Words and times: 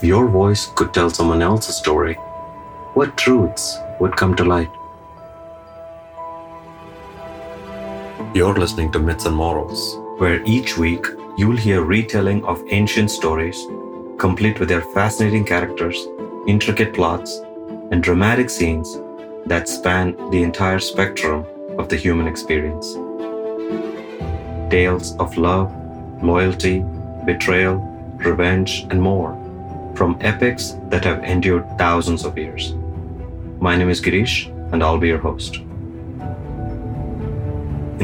If 0.00 0.04
your 0.04 0.28
voice 0.28 0.66
could 0.76 0.94
tell 0.94 1.10
someone 1.10 1.42
else's 1.42 1.76
story, 1.76 2.14
what 2.94 3.18
truths 3.18 3.76
would 3.98 4.16
come 4.16 4.34
to 4.36 4.44
light? 4.44 4.70
You're 8.34 8.54
listening 8.54 8.92
to 8.92 8.98
Myths 8.98 9.26
and 9.26 9.36
Morals, 9.36 9.98
where 10.16 10.42
each 10.46 10.78
week 10.78 11.06
you'll 11.36 11.58
hear 11.58 11.82
retelling 11.82 12.42
of 12.46 12.64
ancient 12.70 13.10
stories, 13.10 13.62
complete 14.16 14.58
with 14.58 14.70
their 14.70 14.80
fascinating 14.80 15.44
characters, 15.44 16.08
intricate 16.46 16.94
plots, 16.94 17.36
and 17.90 18.02
dramatic 18.02 18.48
scenes 18.48 18.98
that 19.44 19.68
span 19.68 20.16
the 20.30 20.42
entire 20.42 20.78
spectrum 20.78 21.44
of 21.78 21.90
the 21.90 21.96
human 21.96 22.26
experience. 22.26 22.94
Tales 24.70 25.14
of 25.18 25.36
love, 25.36 25.70
loyalty, 26.22 26.86
betrayal, 27.26 27.76
revenge, 28.16 28.86
and 28.88 29.02
more 29.02 29.39
from 30.00 30.16
epics 30.22 30.76
that 30.88 31.04
have 31.04 31.22
endured 31.24 31.62
thousands 31.76 32.24
of 32.24 32.38
years. 32.38 32.72
My 33.60 33.76
name 33.76 33.90
is 33.90 34.00
Girish, 34.00 34.46
and 34.72 34.82
I'll 34.82 34.96
be 34.96 35.08
your 35.08 35.18
host. 35.18 35.56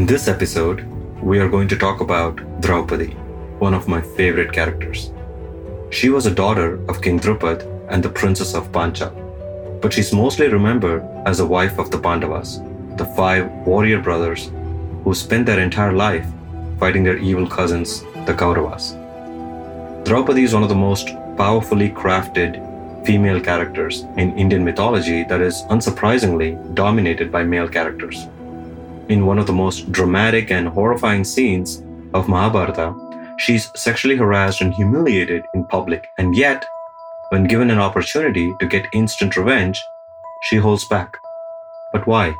In 0.00 0.04
this 0.04 0.28
episode, 0.28 0.84
we 1.22 1.38
are 1.38 1.48
going 1.48 1.68
to 1.68 1.78
talk 1.84 2.02
about 2.02 2.42
Draupadi, 2.60 3.12
one 3.60 3.72
of 3.72 3.88
my 3.88 4.02
favorite 4.02 4.52
characters. 4.52 5.10
She 5.88 6.10
was 6.10 6.26
a 6.26 6.38
daughter 6.42 6.84
of 6.90 7.00
King 7.00 7.18
Drupad 7.18 7.64
and 7.88 8.02
the 8.02 8.10
Princess 8.20 8.54
of 8.54 8.70
Panchal, 8.72 9.16
but 9.80 9.94
she's 9.94 10.12
mostly 10.12 10.48
remembered 10.48 11.02
as 11.24 11.38
the 11.38 11.46
wife 11.46 11.78
of 11.78 11.90
the 11.90 11.98
Pandavas, 11.98 12.60
the 12.98 13.10
five 13.16 13.50
warrior 13.66 14.02
brothers 14.02 14.50
who 15.02 15.14
spent 15.14 15.46
their 15.46 15.60
entire 15.60 15.94
life 15.94 16.26
fighting 16.78 17.04
their 17.04 17.16
evil 17.16 17.46
cousins, 17.46 18.02
the 18.26 18.34
Kauravas. 18.34 18.92
Draupadi 20.04 20.42
is 20.42 20.52
one 20.52 20.62
of 20.62 20.68
the 20.68 20.82
most 20.90 21.08
powerfully 21.36 21.90
crafted 21.90 22.62
female 23.06 23.40
characters 23.40 24.02
in 24.16 24.36
Indian 24.36 24.64
mythology 24.64 25.24
that 25.24 25.40
is 25.40 25.62
unsurprisingly 25.70 26.50
dominated 26.74 27.30
by 27.30 27.44
male 27.44 27.68
characters. 27.68 28.26
In 29.08 29.26
one 29.26 29.38
of 29.38 29.46
the 29.46 29.52
most 29.52 29.92
dramatic 29.92 30.50
and 30.50 30.66
horrifying 30.66 31.22
scenes 31.22 31.82
of 32.14 32.28
Mahabharata, 32.28 32.94
she's 33.38 33.70
sexually 33.76 34.16
harassed 34.16 34.60
and 34.60 34.74
humiliated 34.74 35.44
in 35.54 35.64
public, 35.66 36.04
and 36.18 36.36
yet, 36.36 36.64
when 37.28 37.44
given 37.44 37.70
an 37.70 37.78
opportunity 37.78 38.52
to 38.58 38.66
get 38.66 38.88
instant 38.92 39.36
revenge, 39.36 39.80
she 40.42 40.56
holds 40.56 40.84
back. 40.88 41.16
But 41.92 42.06
why? 42.06 42.34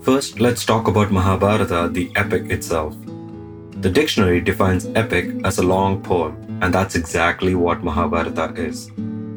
First, 0.00 0.40
let's 0.40 0.64
talk 0.64 0.88
about 0.88 1.10
Mahabharata, 1.10 1.88
the 1.92 2.10
epic 2.14 2.50
itself. 2.50 2.94
The 3.84 3.90
dictionary 3.90 4.40
defines 4.40 4.86
epic 4.94 5.30
as 5.44 5.58
a 5.58 5.62
long 5.62 6.02
poem, 6.02 6.58
and 6.62 6.72
that's 6.72 6.94
exactly 6.94 7.54
what 7.54 7.84
Mahabharata 7.84 8.54
is. 8.54 8.90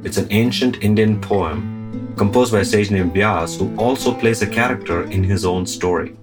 It's 0.06 0.16
an 0.16 0.30
ancient 0.32 0.82
Indian 0.82 1.20
poem 1.20 2.14
composed 2.16 2.54
by 2.54 2.62
a 2.62 2.64
sage 2.64 2.90
named 2.90 3.14
Vyas 3.14 3.60
who 3.60 3.76
also 3.78 4.14
plays 4.14 4.42
a 4.42 4.48
character 4.48 5.04
in 5.12 5.22
his 5.22 5.44
own 5.44 5.66
story. 5.66 6.16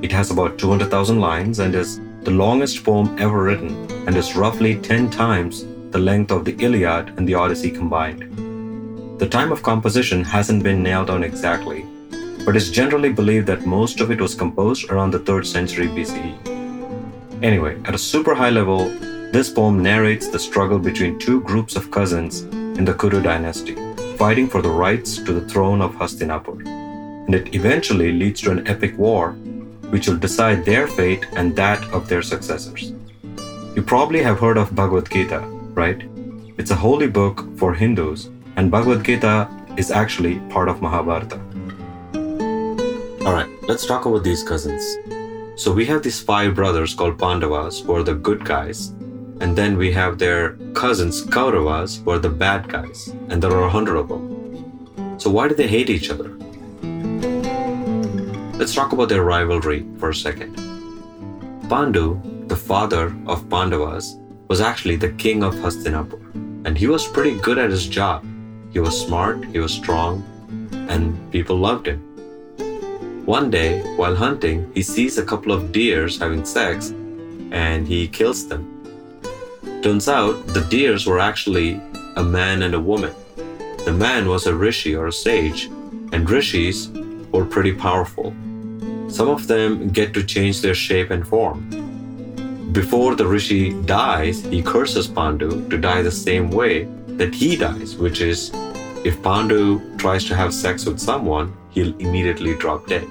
It 0.00 0.10
has 0.10 0.30
about 0.30 0.56
200,000 0.56 1.20
lines 1.20 1.58
and 1.58 1.74
is 1.74 2.00
the 2.22 2.30
longest 2.30 2.82
poem 2.82 3.14
ever 3.18 3.42
written 3.42 3.74
and 4.08 4.16
is 4.16 4.34
roughly 4.34 4.76
10 4.76 5.10
times 5.10 5.66
the 5.90 5.98
length 5.98 6.30
of 6.30 6.46
the 6.46 6.56
Iliad 6.58 7.18
and 7.18 7.28
the 7.28 7.34
Odyssey 7.34 7.70
combined. 7.70 9.18
The 9.18 9.28
time 9.28 9.52
of 9.52 9.62
composition 9.62 10.24
hasn't 10.24 10.62
been 10.62 10.82
nailed 10.82 11.08
down 11.08 11.22
exactly, 11.22 11.84
but 12.46 12.56
it's 12.56 12.70
generally 12.70 13.12
believed 13.12 13.46
that 13.48 13.66
most 13.66 14.00
of 14.00 14.10
it 14.10 14.22
was 14.22 14.34
composed 14.34 14.90
around 14.90 15.10
the 15.10 15.20
3rd 15.20 15.44
century 15.44 15.88
BCE. 15.88 16.55
Anyway, 17.42 17.78
at 17.84 17.94
a 17.94 17.98
super 17.98 18.34
high 18.34 18.50
level, 18.50 18.88
this 19.30 19.50
poem 19.50 19.82
narrates 19.82 20.28
the 20.28 20.38
struggle 20.38 20.78
between 20.78 21.18
two 21.18 21.42
groups 21.42 21.76
of 21.76 21.90
cousins 21.90 22.42
in 22.78 22.84
the 22.84 22.94
Kuru 22.94 23.20
dynasty, 23.20 23.74
fighting 24.16 24.48
for 24.48 24.62
the 24.62 24.70
rights 24.70 25.18
to 25.18 25.32
the 25.34 25.46
throne 25.46 25.82
of 25.82 25.94
Hastinapur. 25.96 26.66
And 27.26 27.34
it 27.34 27.54
eventually 27.54 28.12
leads 28.12 28.40
to 28.42 28.52
an 28.52 28.66
epic 28.66 28.96
war, 28.96 29.32
which 29.90 30.08
will 30.08 30.16
decide 30.16 30.64
their 30.64 30.86
fate 30.86 31.26
and 31.32 31.54
that 31.56 31.84
of 31.92 32.08
their 32.08 32.22
successors. 32.22 32.94
You 33.74 33.82
probably 33.82 34.22
have 34.22 34.40
heard 34.40 34.56
of 34.56 34.74
Bhagavad 34.74 35.10
Gita, 35.10 35.40
right? 35.74 36.02
It's 36.56 36.70
a 36.70 36.74
holy 36.74 37.08
book 37.08 37.44
for 37.58 37.74
Hindus, 37.74 38.30
and 38.56 38.70
Bhagavad 38.70 39.04
Gita 39.04 39.48
is 39.76 39.90
actually 39.90 40.38
part 40.48 40.70
of 40.70 40.80
Mahabharata. 40.80 41.38
Alright, 43.26 43.50
let's 43.68 43.84
talk 43.84 44.06
about 44.06 44.24
these 44.24 44.42
cousins. 44.42 44.82
So 45.56 45.72
we 45.72 45.86
have 45.86 46.02
these 46.02 46.20
five 46.20 46.54
brothers 46.54 46.92
called 46.92 47.18
Pandavas 47.18 47.80
who 47.80 47.94
are 47.94 48.02
the 48.02 48.14
good 48.14 48.44
guys, 48.44 48.88
and 49.40 49.56
then 49.56 49.78
we 49.78 49.90
have 49.90 50.18
their 50.18 50.52
cousins 50.74 51.24
Kauravas 51.24 52.04
who 52.04 52.10
are 52.10 52.18
the 52.18 52.28
bad 52.28 52.68
guys, 52.68 53.08
and 53.30 53.42
there 53.42 53.52
are 53.52 53.64
a 53.64 53.70
hundred 53.70 53.96
of 53.96 54.08
them. 54.08 55.18
So 55.18 55.30
why 55.30 55.48
do 55.48 55.54
they 55.54 55.66
hate 55.66 55.88
each 55.88 56.10
other? 56.10 56.28
Let's 58.58 58.74
talk 58.74 58.92
about 58.92 59.08
their 59.08 59.24
rivalry 59.24 59.86
for 59.98 60.10
a 60.10 60.14
second. 60.14 60.56
Pandu, 61.70 62.48
the 62.48 62.56
father 62.56 63.16
of 63.26 63.48
Pandavas, 63.48 64.14
was 64.48 64.60
actually 64.60 64.96
the 64.96 65.12
king 65.12 65.42
of 65.42 65.54
Hastinapur, 65.54 66.20
and 66.66 66.76
he 66.76 66.86
was 66.86 67.08
pretty 67.08 67.34
good 67.40 67.56
at 67.56 67.70
his 67.70 67.86
job. 67.86 68.26
He 68.72 68.78
was 68.78 69.06
smart, 69.06 69.42
he 69.46 69.58
was 69.58 69.72
strong, 69.72 70.22
and 70.90 71.32
people 71.32 71.56
loved 71.56 71.88
him. 71.88 72.15
One 73.26 73.50
day, 73.50 73.82
while 73.96 74.14
hunting, 74.14 74.70
he 74.72 74.82
sees 74.84 75.18
a 75.18 75.24
couple 75.24 75.50
of 75.50 75.72
deers 75.72 76.16
having 76.16 76.44
sex 76.44 76.90
and 77.50 77.84
he 77.84 78.06
kills 78.06 78.46
them. 78.46 78.62
Turns 79.82 80.08
out 80.08 80.46
the 80.46 80.60
deers 80.70 81.06
were 81.06 81.18
actually 81.18 81.80
a 82.14 82.22
man 82.22 82.62
and 82.62 82.72
a 82.72 82.80
woman. 82.80 83.12
The 83.84 83.92
man 83.92 84.28
was 84.28 84.46
a 84.46 84.54
rishi 84.54 84.94
or 84.94 85.08
a 85.08 85.12
sage, 85.12 85.64
and 86.12 86.30
rishis 86.30 86.88
were 87.32 87.44
pretty 87.44 87.72
powerful. 87.72 88.32
Some 89.08 89.28
of 89.28 89.48
them 89.48 89.88
get 89.88 90.14
to 90.14 90.22
change 90.22 90.60
their 90.60 90.76
shape 90.76 91.10
and 91.10 91.26
form. 91.26 91.58
Before 92.72 93.16
the 93.16 93.26
rishi 93.26 93.72
dies, 93.82 94.44
he 94.44 94.62
curses 94.62 95.08
Pandu 95.08 95.68
to 95.68 95.78
die 95.78 96.02
the 96.02 96.12
same 96.12 96.48
way 96.52 96.84
that 97.18 97.34
he 97.34 97.56
dies, 97.56 97.96
which 97.96 98.20
is 98.20 98.52
if 99.06 99.22
Pandu 99.22 99.96
tries 99.98 100.24
to 100.24 100.34
have 100.34 100.52
sex 100.52 100.84
with 100.84 100.98
someone, 100.98 101.56
he'll 101.70 101.96
immediately 102.00 102.56
drop 102.56 102.88
dead. 102.88 103.06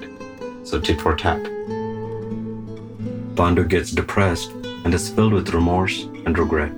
So 0.62 0.78
tit 0.78 1.00
for 1.00 1.16
tat. 1.16 1.42
Pandu 3.34 3.66
gets 3.66 3.92
depressed 3.92 4.50
and 4.84 4.92
is 4.92 5.08
filled 5.08 5.32
with 5.32 5.54
remorse 5.54 6.02
and 6.26 6.38
regret. 6.38 6.72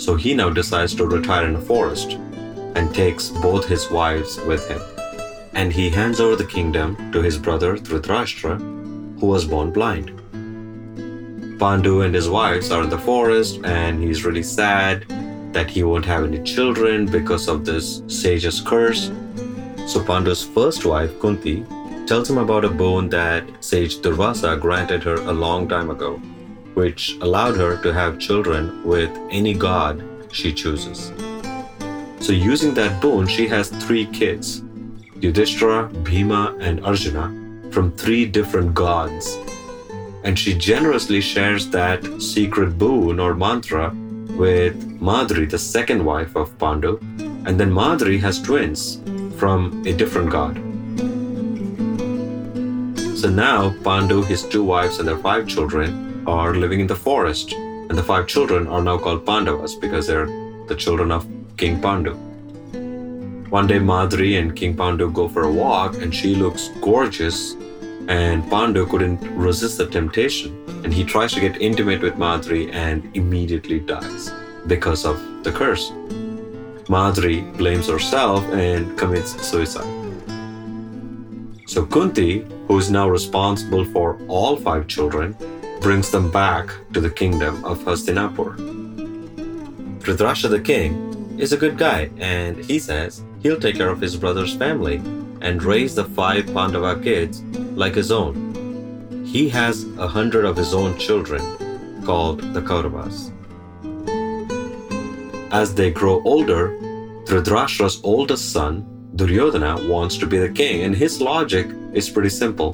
So 0.00 0.16
he 0.16 0.32
now 0.32 0.48
decides 0.48 0.94
to 0.94 1.06
retire 1.06 1.46
in 1.46 1.56
a 1.56 1.60
forest 1.60 2.12
and 2.76 2.94
takes 2.94 3.28
both 3.28 3.68
his 3.68 3.90
wives 3.90 4.40
with 4.46 4.66
him. 4.68 4.80
And 5.52 5.70
he 5.70 5.90
hands 5.90 6.18
over 6.18 6.34
the 6.34 6.46
kingdom 6.46 6.96
to 7.12 7.20
his 7.20 7.36
brother 7.36 7.76
Dhritarashtra, 7.76 8.58
who 9.20 9.26
was 9.26 9.44
born 9.44 9.70
blind. 9.70 10.08
Pandu 11.60 12.00
and 12.06 12.14
his 12.14 12.30
wives 12.30 12.70
are 12.70 12.84
in 12.84 12.88
the 12.88 12.98
forest, 12.98 13.60
and 13.64 14.02
he's 14.02 14.24
really 14.24 14.42
sad 14.42 15.04
that 15.54 15.70
he 15.70 15.82
won't 15.82 16.04
have 16.04 16.24
any 16.24 16.42
children 16.42 17.06
because 17.06 17.48
of 17.48 17.64
this 17.64 18.02
sage's 18.08 18.60
curse. 18.60 19.10
So 19.86 20.04
Pandu's 20.04 20.44
first 20.44 20.84
wife, 20.84 21.18
Kunti, 21.20 21.64
tells 22.06 22.28
him 22.28 22.38
about 22.38 22.64
a 22.64 22.68
boon 22.68 23.08
that 23.10 23.44
sage 23.60 23.98
Durvasa 23.98 24.60
granted 24.60 25.02
her 25.04 25.14
a 25.14 25.32
long 25.32 25.68
time 25.68 25.90
ago, 25.90 26.16
which 26.74 27.16
allowed 27.22 27.56
her 27.56 27.80
to 27.82 27.92
have 27.94 28.18
children 28.18 28.84
with 28.84 29.10
any 29.30 29.54
god 29.54 30.04
she 30.30 30.52
chooses. 30.52 31.12
So, 32.20 32.32
using 32.32 32.74
that 32.74 33.00
boon, 33.02 33.26
she 33.26 33.46
has 33.48 33.68
three 33.68 34.06
kids 34.06 34.62
Yudhishthira, 35.20 35.88
Bhima, 36.02 36.56
and 36.60 36.84
Arjuna 36.84 37.70
from 37.70 37.92
three 37.92 38.26
different 38.26 38.74
gods. 38.74 39.38
And 40.24 40.38
she 40.38 40.54
generously 40.54 41.20
shares 41.20 41.68
that 41.70 42.02
secret 42.20 42.78
boon 42.78 43.20
or 43.20 43.34
mantra 43.34 43.94
with 44.36 45.00
Madri, 45.00 45.46
the 45.46 45.58
second 45.58 46.04
wife 46.04 46.36
of 46.36 46.56
Pandu, 46.58 46.98
and 47.46 47.58
then 47.58 47.72
Madri 47.72 48.18
has 48.18 48.40
twins 48.40 49.00
from 49.38 49.84
a 49.86 49.92
different 49.92 50.30
god. 50.30 50.56
So 53.18 53.30
now 53.30 53.70
Pandu, 53.82 54.22
his 54.24 54.42
two 54.42 54.64
wives, 54.64 54.98
and 54.98 55.08
their 55.08 55.18
five 55.18 55.46
children 55.46 56.24
are 56.26 56.54
living 56.54 56.80
in 56.80 56.86
the 56.86 56.96
forest. 56.96 57.52
And 57.52 57.98
the 57.98 58.02
five 58.02 58.26
children 58.26 58.66
are 58.66 58.82
now 58.82 58.98
called 58.98 59.26
Pandavas 59.26 59.74
because 59.74 60.06
they're 60.06 60.26
the 60.68 60.74
children 60.74 61.12
of 61.12 61.26
King 61.56 61.80
Pandu. 61.80 62.14
One 63.50 63.66
day, 63.66 63.78
Madri 63.78 64.36
and 64.36 64.56
King 64.56 64.74
Pandu 64.74 65.12
go 65.12 65.28
for 65.28 65.42
a 65.44 65.52
walk, 65.52 66.00
and 66.02 66.14
she 66.14 66.34
looks 66.34 66.70
gorgeous. 66.80 67.56
And 68.08 68.48
Pandu 68.50 68.86
couldn't 68.86 69.20
resist 69.36 69.78
the 69.78 69.86
temptation, 69.86 70.52
and 70.84 70.92
he 70.92 71.04
tries 71.04 71.32
to 71.32 71.40
get 71.40 71.60
intimate 71.62 72.02
with 72.02 72.18
Madri 72.18 72.70
and 72.70 73.08
immediately 73.16 73.80
dies 73.80 74.30
because 74.66 75.04
of 75.04 75.18
the 75.42 75.52
curse. 75.52 75.92
Madri 76.88 77.40
blames 77.56 77.88
herself 77.88 78.44
and 78.52 78.96
commits 78.98 79.40
suicide. 79.46 79.88
So 81.66 81.86
Kunti, 81.86 82.46
who 82.68 82.78
is 82.78 82.90
now 82.90 83.08
responsible 83.08 83.84
for 83.86 84.18
all 84.28 84.56
five 84.56 84.86
children, 84.86 85.34
brings 85.80 86.10
them 86.10 86.30
back 86.30 86.70
to 86.92 87.00
the 87.00 87.10
kingdom 87.10 87.64
of 87.64 87.78
Hastinapur. 87.80 88.56
Dhritarashtra 90.00 90.50
the 90.50 90.60
king 90.60 91.38
is 91.38 91.52
a 91.52 91.56
good 91.56 91.78
guy 91.78 92.10
and 92.18 92.62
he 92.64 92.78
says 92.78 93.24
he'll 93.42 93.58
take 93.58 93.76
care 93.76 93.88
of 93.88 94.00
his 94.00 94.16
brother's 94.16 94.54
family 94.54 94.98
and 95.44 95.62
raise 95.62 95.94
the 95.94 96.04
five 96.04 96.46
Pandava 96.46 96.98
kids 97.00 97.42
like 97.82 97.94
his 97.94 98.10
own. 98.10 98.34
He 99.24 99.48
has 99.50 99.84
a 99.98 100.08
hundred 100.08 100.46
of 100.46 100.56
his 100.56 100.72
own 100.72 100.98
children 100.98 101.42
called 102.04 102.40
the 102.54 102.62
Kauravas. 102.62 103.30
As 105.52 105.74
they 105.74 105.90
grow 105.90 106.22
older, 106.24 106.70
Dhritarashtra's 107.26 108.00
oldest 108.02 108.52
son, 108.52 108.84
Duryodhana, 109.16 109.86
wants 109.88 110.16
to 110.18 110.26
be 110.26 110.38
the 110.38 110.48
king, 110.48 110.82
and 110.82 110.96
his 110.96 111.20
logic 111.20 111.68
is 111.92 112.08
pretty 112.10 112.30
simple. 112.30 112.72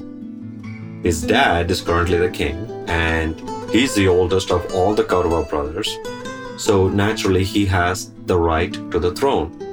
His 1.03 1.21
dad 1.21 1.69
is 1.71 1.81
currently 1.81 2.17
the 2.17 2.29
king, 2.29 2.55
and 2.87 3.35
he's 3.69 3.93
the 3.95 4.07
oldest 4.07 4.49
of 4.49 4.73
all 4.73 4.93
the 4.93 5.03
Kaurava 5.03 5.49
brothers, 5.49 5.97
so 6.57 6.87
naturally 6.87 7.43
he 7.43 7.65
has 7.65 8.11
the 8.25 8.37
right 8.37 8.73
to 8.91 8.99
the 8.99 9.13
throne. 9.13 9.70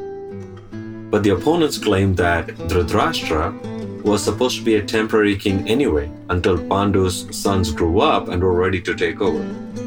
But 1.10 1.22
the 1.22 1.30
opponents 1.30 1.78
claimed 1.78 2.16
that 2.18 2.48
Dhritarashtra 2.48 4.02
was 4.02 4.22
supposed 4.22 4.58
to 4.58 4.64
be 4.64 4.76
a 4.76 4.84
temporary 4.84 5.36
king 5.36 5.68
anyway, 5.68 6.10
until 6.28 6.58
Pandu's 6.58 7.26
sons 7.36 7.72
grew 7.72 8.00
up 8.00 8.28
and 8.28 8.42
were 8.42 8.52
ready 8.52 8.80
to 8.82 8.94
take 8.94 9.20
over. 9.20 9.42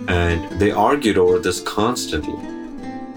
And 0.07 0.59
they 0.59 0.71
argued 0.71 1.17
over 1.17 1.39
this 1.39 1.61
constantly. 1.61 2.37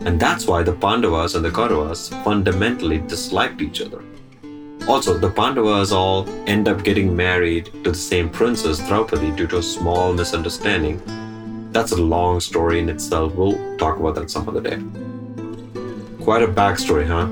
And 0.07 0.21
that's 0.21 0.47
why 0.47 0.63
the 0.63 0.75
Pandavas 0.75 1.35
and 1.35 1.45
the 1.45 1.51
Kauravas 1.51 2.11
fundamentally 2.23 2.99
disliked 2.99 3.63
each 3.63 3.81
other. 3.81 4.03
Also, 4.87 5.17
the 5.17 5.31
Pandavas 5.31 5.93
all 5.93 6.29
end 6.47 6.69
up 6.69 6.85
getting 6.85 7.17
married 7.17 7.67
to 7.85 7.91
the 7.91 7.95
same 7.95 8.29
princess, 8.29 8.87
Draupadi, 8.87 9.31
due 9.31 9.47
to 9.47 9.59
a 9.59 9.63
small 9.63 10.13
misunderstanding. 10.13 11.01
That's 11.73 11.93
a 11.93 11.97
long 11.97 12.41
story 12.41 12.81
in 12.81 12.89
itself. 12.91 13.35
We'll 13.35 13.79
talk 13.79 13.99
about 13.99 14.15
that 14.17 14.31
some 14.31 14.47
other 14.47 14.61
day. 14.61 14.79
Quite 16.23 16.43
a 16.43 16.49
backstory, 16.49 17.07
huh? 17.07 17.29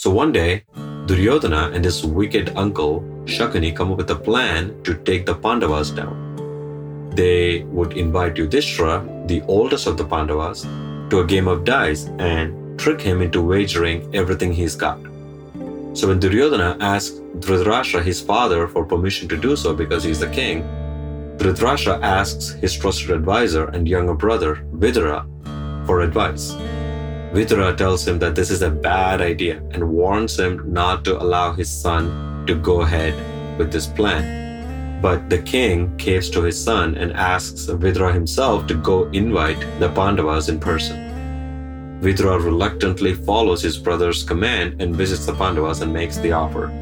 So 0.00 0.08
one 0.10 0.32
day, 0.32 0.64
Duryodhana 1.04 1.72
and 1.74 1.84
his 1.84 2.06
wicked 2.06 2.54
uncle 2.56 3.02
Shakuni 3.26 3.76
come 3.76 3.92
up 3.92 3.98
with 3.98 4.10
a 4.10 4.16
plan 4.16 4.82
to 4.84 4.94
take 4.94 5.26
the 5.26 5.34
Pandavas 5.34 5.90
down. 5.90 7.10
They 7.14 7.64
would 7.64 7.98
invite 7.98 8.38
Yudhishthira, 8.38 9.26
the 9.26 9.42
oldest 9.42 9.86
of 9.86 9.98
the 9.98 10.06
Pandavas, 10.06 10.62
to 11.10 11.20
a 11.20 11.26
game 11.26 11.46
of 11.46 11.66
dice 11.66 12.06
and 12.18 12.80
trick 12.80 12.98
him 12.98 13.20
into 13.20 13.42
wagering 13.42 14.08
everything 14.14 14.54
he's 14.54 14.74
got. 14.74 14.98
So 15.92 16.08
when 16.08 16.18
Duryodhana 16.18 16.78
asks 16.80 17.16
Dhritarashtra, 17.40 18.02
his 18.02 18.22
father, 18.22 18.68
for 18.68 18.86
permission 18.86 19.28
to 19.28 19.36
do 19.36 19.54
so 19.54 19.74
because 19.74 20.02
he's 20.02 20.20
the 20.20 20.30
king, 20.30 20.62
Dhritarashtra 21.36 22.00
asks 22.00 22.52
his 22.52 22.74
trusted 22.74 23.10
advisor 23.10 23.66
and 23.66 23.86
younger 23.86 24.14
brother, 24.14 24.64
Vidura, 24.72 25.26
for 25.84 26.00
advice. 26.00 26.56
Vidura 27.32 27.76
tells 27.76 28.06
him 28.06 28.18
that 28.18 28.34
this 28.34 28.50
is 28.50 28.62
a 28.62 28.70
bad 28.70 29.20
idea 29.20 29.62
and 29.70 29.88
warns 29.88 30.36
him 30.36 30.72
not 30.72 31.04
to 31.04 31.22
allow 31.22 31.52
his 31.52 31.70
son 31.70 32.44
to 32.46 32.56
go 32.56 32.80
ahead 32.80 33.14
with 33.56 33.70
this 33.70 33.86
plan. 33.86 35.00
But 35.00 35.30
the 35.30 35.38
king 35.38 35.96
caves 35.96 36.28
to 36.30 36.42
his 36.42 36.62
son 36.62 36.96
and 36.96 37.12
asks 37.12 37.66
Vidura 37.66 38.12
himself 38.12 38.66
to 38.66 38.74
go 38.74 39.08
invite 39.10 39.60
the 39.78 39.88
Pandavas 39.90 40.48
in 40.48 40.58
person. 40.58 42.00
Vidura 42.00 42.42
reluctantly 42.42 43.14
follows 43.14 43.62
his 43.62 43.78
brother's 43.78 44.24
command 44.24 44.82
and 44.82 44.96
visits 44.96 45.24
the 45.24 45.34
Pandavas 45.34 45.82
and 45.82 45.92
makes 45.92 46.18
the 46.18 46.32
offer. 46.32 46.72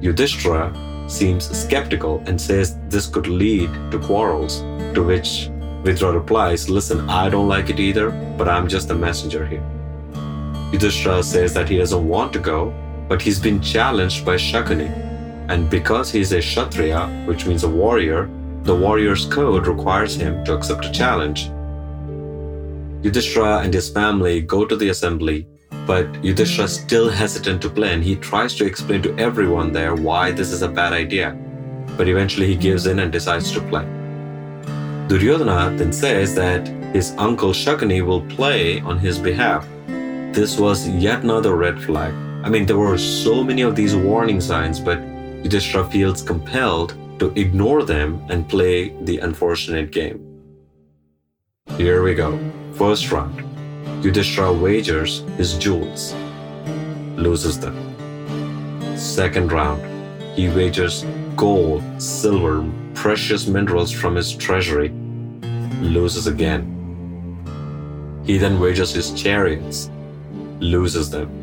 Yudhishthira 0.00 0.72
seems 1.08 1.50
skeptical 1.50 2.22
and 2.26 2.40
says 2.40 2.78
this 2.88 3.08
could 3.08 3.26
lead 3.26 3.72
to 3.90 3.98
quarrels, 3.98 4.60
to 4.94 5.02
which 5.02 5.50
Vidura 5.82 6.14
replies, 6.14 6.68
Listen, 6.68 7.08
I 7.08 7.28
don't 7.28 7.48
like 7.48 7.70
it 7.70 7.78
either, 7.78 8.10
but 8.36 8.48
I'm 8.48 8.68
just 8.68 8.90
a 8.90 8.94
messenger 8.94 9.46
here. 9.46 9.64
Yudhishthira 10.72 11.22
says 11.22 11.54
that 11.54 11.68
he 11.68 11.78
doesn't 11.78 12.06
want 12.06 12.32
to 12.32 12.38
go, 12.38 12.74
but 13.08 13.22
he's 13.22 13.38
been 13.38 13.60
challenged 13.60 14.26
by 14.26 14.34
Shakuni, 14.34 14.90
and 15.48 15.70
because 15.70 16.10
he 16.10 16.20
is 16.20 16.32
a 16.32 16.40
Kshatriya, 16.40 17.24
which 17.26 17.46
means 17.46 17.64
a 17.64 17.68
warrior, 17.68 18.28
the 18.64 18.74
warrior's 18.74 19.24
code 19.24 19.66
requires 19.66 20.14
him 20.14 20.44
to 20.44 20.54
accept 20.54 20.84
a 20.84 20.92
challenge. 20.92 21.50
Yudhishthira 23.02 23.60
and 23.60 23.72
his 23.72 23.88
family 23.88 24.40
go 24.42 24.66
to 24.66 24.76
the 24.76 24.90
assembly, 24.90 25.46
but 25.86 26.06
Yudhishthira 26.22 26.66
is 26.66 26.74
still 26.74 27.08
hesitant 27.08 27.62
to 27.62 27.70
play 27.70 27.94
and 27.94 28.04
he 28.04 28.16
tries 28.16 28.54
to 28.56 28.66
explain 28.66 29.00
to 29.02 29.16
everyone 29.16 29.72
there 29.72 29.94
why 29.94 30.32
this 30.32 30.52
is 30.52 30.60
a 30.60 30.68
bad 30.68 30.92
idea. 30.92 31.38
But 31.96 32.08
eventually 32.08 32.46
he 32.46 32.56
gives 32.56 32.86
in 32.86 32.98
and 32.98 33.10
decides 33.10 33.52
to 33.52 33.60
play. 33.62 33.97
Duryodhana 35.08 35.74
then 35.78 35.90
says 35.90 36.34
that 36.34 36.68
his 36.92 37.14
uncle 37.16 37.52
Shakuni 37.52 38.04
will 38.04 38.20
play 38.36 38.80
on 38.80 38.98
his 38.98 39.18
behalf. 39.18 39.66
This 40.34 40.58
was 40.58 40.86
yet 40.86 41.22
another 41.22 41.56
red 41.56 41.82
flag. 41.82 42.12
I 42.44 42.50
mean, 42.50 42.66
there 42.66 42.76
were 42.76 42.98
so 42.98 43.42
many 43.42 43.62
of 43.62 43.74
these 43.74 43.96
warning 43.96 44.38
signs, 44.40 44.78
but 44.78 45.00
Yudhishthira 45.42 45.88
feels 45.90 46.20
compelled 46.20 46.94
to 47.20 47.32
ignore 47.40 47.84
them 47.84 48.22
and 48.28 48.46
play 48.46 48.90
the 49.04 49.18
unfortunate 49.18 49.92
game. 49.92 50.20
Here 51.78 52.02
we 52.02 52.12
go. 52.14 52.38
First 52.74 53.10
round. 53.10 53.42
Yudhishthira 54.04 54.52
wagers 54.52 55.20
his 55.38 55.56
jewels, 55.56 56.14
loses 57.16 57.58
them. 57.58 57.76
Second 58.96 59.52
round, 59.52 59.82
he 60.36 60.50
wagers 60.50 61.06
gold, 61.34 61.82
silver, 62.00 62.64
precious 62.94 63.46
minerals 63.46 63.90
from 63.90 64.14
his 64.14 64.34
treasury, 64.34 64.92
loses 65.80 66.26
again. 66.26 66.74
He 68.24 68.38
then 68.38 68.60
wagers 68.60 68.92
his 68.92 69.12
chariots, 69.12 69.90
loses 70.60 71.10
them 71.10 71.38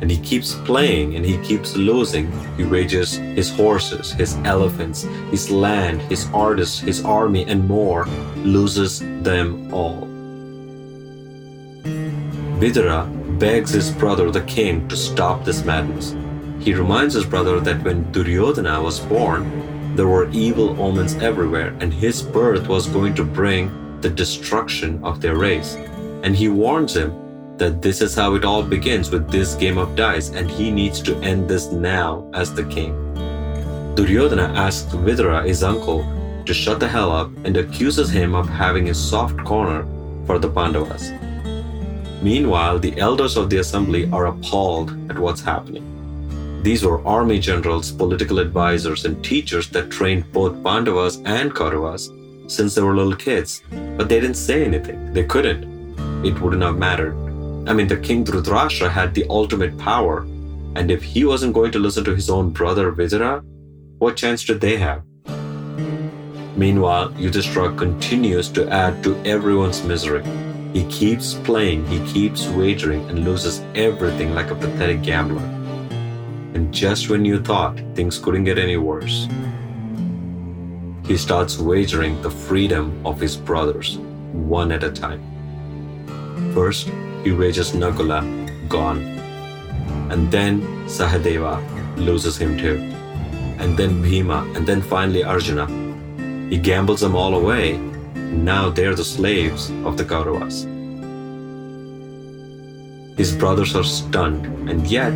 and 0.00 0.10
he 0.10 0.18
keeps 0.18 0.54
playing 0.54 1.16
and 1.16 1.24
he 1.24 1.38
keeps 1.38 1.76
losing. 1.76 2.30
He 2.56 2.64
wages 2.64 3.16
his 3.16 3.50
horses, 3.50 4.12
his 4.12 4.36
elephants, 4.44 5.02
his 5.30 5.50
land, 5.50 6.00
his 6.02 6.28
artists, 6.32 6.78
his 6.78 7.04
army, 7.04 7.44
and 7.46 7.66
more, 7.66 8.06
loses 8.36 9.00
them 9.22 9.72
all. 9.74 10.06
Vidura 12.60 13.06
begs 13.38 13.70
his 13.70 13.90
brother, 13.90 14.30
the 14.30 14.42
king, 14.42 14.86
to 14.88 14.96
stop 14.96 15.44
this 15.44 15.64
madness. 15.64 16.14
He 16.60 16.74
reminds 16.74 17.14
his 17.14 17.24
brother 17.24 17.60
that 17.60 17.82
when 17.82 18.10
Duryodhana 18.12 18.82
was 18.82 18.98
born, 19.00 19.44
there 19.98 20.06
were 20.06 20.30
evil 20.30 20.80
omens 20.80 21.16
everywhere, 21.16 21.76
and 21.80 21.92
his 21.92 22.22
birth 22.22 22.68
was 22.68 22.86
going 22.86 23.16
to 23.16 23.24
bring 23.24 24.00
the 24.00 24.08
destruction 24.08 25.02
of 25.02 25.20
their 25.20 25.36
race. 25.36 25.74
And 26.22 26.36
he 26.36 26.48
warns 26.48 26.94
him 26.94 27.56
that 27.56 27.82
this 27.82 28.00
is 28.00 28.14
how 28.14 28.36
it 28.36 28.44
all 28.44 28.62
begins 28.62 29.10
with 29.10 29.28
this 29.28 29.56
game 29.56 29.76
of 29.76 29.96
dice, 29.96 30.28
and 30.30 30.48
he 30.48 30.70
needs 30.70 31.02
to 31.02 31.16
end 31.22 31.48
this 31.48 31.72
now 31.72 32.30
as 32.32 32.54
the 32.54 32.62
king. 32.66 32.94
Duryodhana 33.96 34.52
asks 34.54 34.94
Vidura, 34.94 35.44
his 35.44 35.64
uncle, 35.64 36.06
to 36.46 36.54
shut 36.54 36.78
the 36.78 36.86
hell 36.86 37.10
up 37.10 37.32
and 37.42 37.56
accuses 37.56 38.08
him 38.08 38.36
of 38.36 38.48
having 38.48 38.90
a 38.90 38.94
soft 38.94 39.36
corner 39.44 39.84
for 40.26 40.38
the 40.38 40.48
Pandavas. 40.48 41.10
Meanwhile, 42.22 42.78
the 42.78 42.96
elders 43.00 43.36
of 43.36 43.50
the 43.50 43.56
assembly 43.56 44.08
are 44.12 44.26
appalled 44.26 44.90
at 45.10 45.18
what's 45.18 45.40
happening. 45.40 45.97
These 46.62 46.84
were 46.84 47.06
army 47.06 47.38
generals, 47.38 47.92
political 47.92 48.38
advisors, 48.38 49.04
and 49.04 49.24
teachers 49.24 49.68
that 49.70 49.90
trained 49.90 50.32
both 50.32 50.62
Pandavas 50.62 51.22
and 51.24 51.54
Kauravas 51.54 52.10
since 52.50 52.74
they 52.74 52.82
were 52.82 52.96
little 52.96 53.16
kids, 53.16 53.62
but 53.96 54.08
they 54.08 54.20
didn't 54.20 54.36
say 54.36 54.64
anything. 54.64 55.12
They 55.12 55.24
couldn't. 55.24 55.64
It 56.24 56.40
wouldn't 56.40 56.62
have 56.62 56.78
mattered 56.78 57.28
I 57.68 57.74
mean, 57.74 57.86
the 57.86 57.98
king 57.98 58.24
Dhritarashtra 58.24 58.88
had 58.88 59.12
the 59.12 59.26
ultimate 59.28 59.76
power, 59.76 60.20
and 60.74 60.90
if 60.90 61.02
he 61.02 61.26
wasn't 61.26 61.52
going 61.52 61.70
to 61.72 61.78
listen 61.78 62.02
to 62.04 62.14
his 62.14 62.30
own 62.30 62.48
brother 62.48 62.90
Vidura, 62.90 63.42
what 63.98 64.16
chance 64.16 64.42
did 64.42 64.62
they 64.62 64.78
have? 64.78 65.02
Meanwhile, 66.56 67.12
Yudhishthira 67.18 67.74
continues 67.74 68.48
to 68.52 68.66
add 68.70 69.04
to 69.04 69.22
everyone's 69.26 69.84
misery. 69.84 70.24
He 70.72 70.86
keeps 70.86 71.34
playing, 71.34 71.86
he 71.88 72.00
keeps 72.10 72.48
wagering, 72.48 73.06
and 73.10 73.26
loses 73.26 73.60
everything 73.74 74.34
like 74.34 74.50
a 74.50 74.54
pathetic 74.54 75.02
gambler. 75.02 75.57
And 76.54 76.72
just 76.72 77.08
when 77.10 77.24
you 77.24 77.40
thought 77.40 77.80
things 77.94 78.18
couldn't 78.18 78.44
get 78.44 78.58
any 78.58 78.76
worse, 78.76 79.28
he 81.06 81.16
starts 81.16 81.58
wagering 81.58 82.20
the 82.22 82.30
freedom 82.30 83.00
of 83.06 83.20
his 83.20 83.36
brothers, 83.36 83.98
one 84.32 84.72
at 84.72 84.84
a 84.84 84.90
time. 84.90 85.22
First, 86.54 86.90
he 87.24 87.32
wages 87.32 87.72
Nakula, 87.72 88.22
gone. 88.68 89.00
And 90.10 90.30
then 90.30 90.62
Sahadeva 90.86 91.60
loses 91.96 92.36
him 92.36 92.58
too. 92.58 92.76
And 93.58 93.76
then 93.76 94.02
Bhima, 94.02 94.50
and 94.54 94.66
then 94.66 94.82
finally 94.82 95.24
Arjuna. 95.24 95.66
He 96.48 96.58
gambles 96.58 97.00
them 97.00 97.14
all 97.14 97.34
away. 97.34 97.78
Now 98.14 98.70
they're 98.70 98.94
the 98.94 99.04
slaves 99.04 99.70
of 99.84 99.96
the 99.96 100.04
Kauravas. 100.04 100.66
His 103.16 103.34
brothers 103.34 103.74
are 103.74 103.84
stunned, 103.84 104.46
and 104.68 104.86
yet 104.86 105.12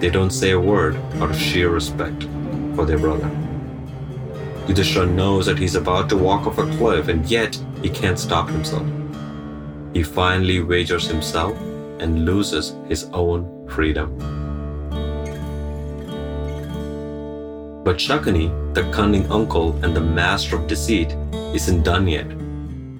they 0.00 0.10
don't 0.10 0.30
say 0.30 0.52
a 0.52 0.60
word 0.60 0.96
out 1.16 1.30
of 1.30 1.36
sheer 1.36 1.70
respect 1.70 2.24
for 2.74 2.84
their 2.84 2.98
brother. 2.98 3.30
Yudhishthira 4.68 5.06
knows 5.06 5.46
that 5.46 5.58
he's 5.58 5.74
about 5.74 6.08
to 6.10 6.16
walk 6.16 6.46
off 6.46 6.58
a 6.58 6.66
cliff, 6.76 7.08
and 7.08 7.24
yet 7.26 7.58
he 7.82 7.88
can't 7.88 8.18
stop 8.18 8.48
himself. 8.48 8.86
he 9.94 10.02
finally 10.02 10.60
wagers 10.62 11.08
himself 11.08 11.56
and 11.98 12.24
loses 12.24 12.76
his 12.88 13.04
own 13.12 13.66
freedom. 13.68 14.16
But 17.84 17.96
Shakuni, 17.96 18.74
the 18.74 18.88
cunning 18.92 19.26
uncle 19.32 19.72
and 19.82 19.96
the 19.96 20.00
master 20.00 20.56
of 20.56 20.66
deceit, 20.66 21.16
isn't 21.54 21.82
done 21.82 22.06
yet. 22.06 22.26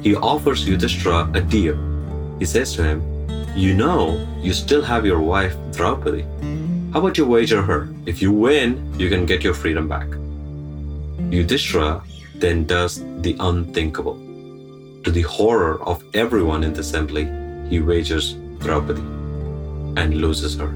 He 0.00 0.16
offers 0.16 0.66
Yudhishthira 0.66 1.30
a 1.34 1.40
deal. 1.42 1.76
He 2.38 2.46
says 2.46 2.72
to 2.74 2.82
him, 2.82 3.02
You 3.54 3.74
know, 3.74 4.26
you 4.40 4.54
still 4.54 4.82
have 4.82 5.04
your 5.04 5.20
wife 5.20 5.54
Draupadi. 5.72 6.24
How 6.92 7.00
about 7.00 7.18
you 7.18 7.26
wager 7.26 7.60
her? 7.60 7.86
If 8.06 8.22
you 8.22 8.32
win, 8.32 8.98
you 8.98 9.10
can 9.10 9.26
get 9.26 9.44
your 9.44 9.52
freedom 9.52 9.88
back. 9.88 10.08
Yudhishthira 11.30 12.02
then 12.36 12.64
does 12.64 13.04
the 13.20 13.36
unthinkable. 13.40 14.14
To 15.04 15.10
the 15.10 15.20
horror 15.20 15.82
of 15.82 16.02
everyone 16.14 16.64
in 16.64 16.72
the 16.72 16.80
assembly, 16.80 17.28
he 17.68 17.80
wagers 17.80 18.34
Draupadi 18.60 19.02
and 20.00 20.14
loses 20.14 20.56
her. 20.56 20.68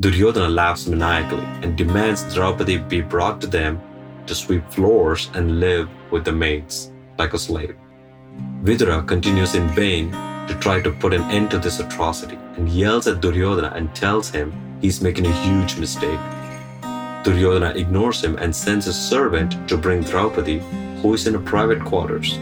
Duryodhana 0.00 0.48
laughs 0.48 0.88
maniacally 0.88 1.46
and 1.62 1.78
demands 1.78 2.34
Draupadi 2.34 2.78
be 2.78 3.02
brought 3.02 3.40
to 3.42 3.46
them 3.46 3.80
to 4.26 4.34
sweep 4.34 4.68
floors 4.68 5.30
and 5.34 5.60
live 5.60 5.88
with 6.10 6.24
the 6.24 6.32
maids 6.32 6.90
like 7.18 7.34
a 7.34 7.38
slave. 7.38 7.76
Vidura 8.64 9.06
continues 9.06 9.54
in 9.54 9.68
vain 9.68 10.12
to 10.48 10.58
try 10.60 10.80
to 10.80 10.90
put 10.90 11.14
an 11.14 11.22
end 11.30 11.50
to 11.50 11.58
this 11.58 11.80
atrocity 11.80 12.36
and 12.56 12.68
yells 12.68 13.06
at 13.06 13.20
Duryodhana 13.20 13.72
and 13.74 13.94
tells 13.94 14.30
him 14.30 14.52
he's 14.80 15.00
making 15.00 15.26
a 15.26 15.42
huge 15.42 15.78
mistake. 15.78 16.20
Duryodhana 17.24 17.70
ignores 17.76 18.22
him 18.22 18.36
and 18.36 18.54
sends 18.54 18.86
a 18.86 18.92
servant 18.92 19.68
to 19.68 19.76
bring 19.76 20.02
Draupadi, 20.02 20.58
who 21.00 21.14
is 21.14 21.26
in 21.26 21.36
a 21.36 21.38
private 21.38 21.84
quarters. 21.84 22.38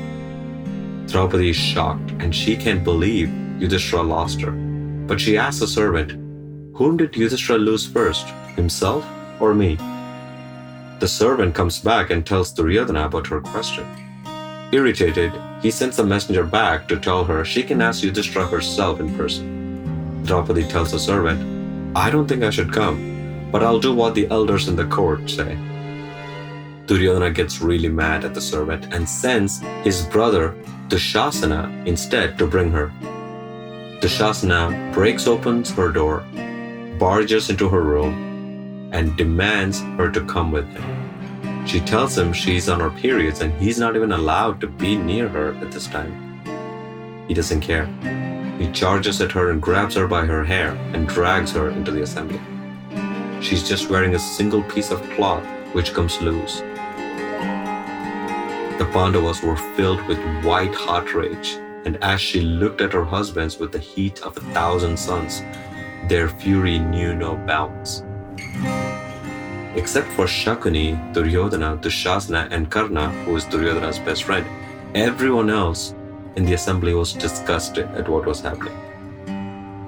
Draupadi 1.06 1.50
is 1.50 1.56
shocked 1.56 2.10
and 2.20 2.34
she 2.34 2.56
can't 2.56 2.84
believe 2.84 3.28
Yudhishthira 3.60 4.02
lost 4.02 4.40
her. 4.40 4.52
But 4.52 5.20
she 5.20 5.36
asks 5.36 5.60
the 5.60 5.66
servant, 5.66 6.12
Whom 6.76 6.96
did 6.96 7.14
Yudhishthira 7.14 7.58
lose 7.58 7.86
first, 7.86 8.26
himself 8.56 9.04
or 9.38 9.54
me? 9.54 9.76
The 11.00 11.08
servant 11.08 11.54
comes 11.54 11.78
back 11.80 12.10
and 12.10 12.24
tells 12.24 12.52
Duryodhana 12.52 13.06
about 13.06 13.26
her 13.26 13.40
question. 13.40 13.86
Irritated, 14.72 15.32
he 15.60 15.70
sends 15.70 15.98
a 15.98 16.04
messenger 16.04 16.44
back 16.44 16.88
to 16.88 16.98
tell 16.98 17.24
her 17.24 17.44
she 17.44 17.62
can 17.62 17.82
ask 17.82 18.02
Yudhishthira 18.02 18.46
herself 18.46 19.00
in 19.00 19.14
person. 19.16 20.22
Draupadi 20.24 20.66
tells 20.66 20.92
the 20.92 20.98
servant, 20.98 21.96
I 21.96 22.10
don't 22.10 22.26
think 22.26 22.42
I 22.42 22.50
should 22.50 22.72
come, 22.72 23.48
but 23.50 23.62
I'll 23.62 23.80
do 23.80 23.94
what 23.94 24.14
the 24.14 24.28
elders 24.30 24.68
in 24.68 24.76
the 24.76 24.86
court 24.86 25.28
say. 25.28 25.58
Duryodhana 26.86 27.30
gets 27.30 27.60
really 27.60 27.88
mad 27.88 28.24
at 28.24 28.34
the 28.34 28.40
servant 28.40 28.92
and 28.92 29.08
sends 29.08 29.60
his 29.84 30.04
brother 30.06 30.56
Dushasana 30.88 31.86
instead 31.86 32.38
to 32.38 32.46
bring 32.46 32.70
her. 32.72 32.90
Dushasana 34.00 34.92
breaks 34.92 35.26
open 35.26 35.64
her 35.64 35.92
door, 35.92 36.24
barges 36.98 37.50
into 37.50 37.68
her 37.68 37.82
room, 37.82 38.90
and 38.92 39.16
demands 39.16 39.80
her 39.98 40.10
to 40.10 40.24
come 40.24 40.50
with 40.50 40.66
him. 40.68 40.99
She 41.66 41.80
tells 41.80 42.16
him 42.16 42.32
she's 42.32 42.68
on 42.68 42.80
her 42.80 42.90
periods 42.90 43.40
and 43.40 43.52
he's 43.60 43.78
not 43.78 43.96
even 43.96 44.12
allowed 44.12 44.60
to 44.60 44.66
be 44.66 44.96
near 44.96 45.28
her 45.28 45.54
at 45.54 45.70
this 45.70 45.86
time. 45.86 46.12
He 47.28 47.34
doesn't 47.34 47.60
care. 47.60 47.86
He 48.58 48.70
charges 48.72 49.20
at 49.20 49.32
her 49.32 49.50
and 49.50 49.62
grabs 49.62 49.94
her 49.94 50.08
by 50.08 50.26
her 50.26 50.44
hair 50.44 50.72
and 50.92 51.08
drags 51.08 51.52
her 51.52 51.70
into 51.70 51.90
the 51.90 52.02
assembly. 52.02 52.40
She's 53.40 53.66
just 53.66 53.88
wearing 53.88 54.14
a 54.14 54.18
single 54.18 54.62
piece 54.64 54.90
of 54.90 55.02
cloth 55.10 55.46
which 55.72 55.94
comes 55.94 56.20
loose. 56.20 56.60
The 58.78 58.90
Pandavas 58.92 59.42
were 59.42 59.56
filled 59.76 60.04
with 60.06 60.18
white 60.44 60.74
hot 60.74 61.14
rage, 61.14 61.58
and 61.84 61.96
as 62.02 62.20
she 62.20 62.40
looked 62.40 62.80
at 62.80 62.92
her 62.92 63.04
husbands 63.04 63.58
with 63.58 63.72
the 63.72 63.78
heat 63.78 64.22
of 64.22 64.36
a 64.36 64.40
thousand 64.52 64.98
suns, 64.98 65.42
their 66.08 66.28
fury 66.28 66.78
knew 66.78 67.14
no 67.14 67.36
bounds. 67.36 68.02
Except 69.76 70.08
for 70.08 70.26
Shakuni, 70.26 70.96
Duryodhana, 71.12 71.76
Dushasana, 71.80 72.48
and 72.50 72.70
Karna, 72.70 73.10
who 73.24 73.36
is 73.36 73.44
Duryodhana's 73.44 74.00
best 74.00 74.24
friend, 74.24 74.44
everyone 74.94 75.48
else 75.48 75.94
in 76.36 76.44
the 76.44 76.54
assembly 76.54 76.92
was 76.92 77.12
disgusted 77.12 77.86
at 77.94 78.08
what 78.08 78.26
was 78.26 78.40
happening. 78.40 78.76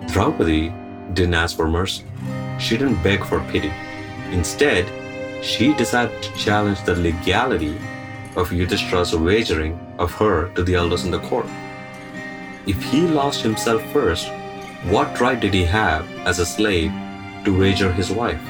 Draupadi 0.07 0.73
didn't 1.15 1.35
ask 1.35 1.57
for 1.57 1.69
mercy. 1.69 2.05
She 2.59 2.77
didn't 2.77 3.03
beg 3.03 3.25
for 3.25 3.41
pity. 3.51 3.73
Instead, 4.31 4.87
she 5.43 5.75
decided 5.75 6.23
to 6.23 6.33
challenge 6.37 6.83
the 6.85 6.95
legality 6.95 7.77
of 8.37 8.51
Yudhishthira's 8.51 9.17
wagering 9.17 9.79
of 9.99 10.13
her 10.13 10.49
to 10.55 10.63
the 10.63 10.75
elders 10.77 11.05
in 11.05 11.11
the 11.11 11.19
court. 11.19 11.47
If 12.67 12.81
he 12.85 13.01
lost 13.01 13.43
himself 13.43 13.83
first, 13.93 14.29
what 14.91 15.21
right 15.21 15.41
did 15.41 15.55
he 15.55 15.65
have 15.65 16.09
as 16.21 16.39
a 16.39 16.47
slave 16.47 16.93
to 17.45 17.59
wager 17.59 17.93
his 17.93 18.11
wife? 18.11 18.41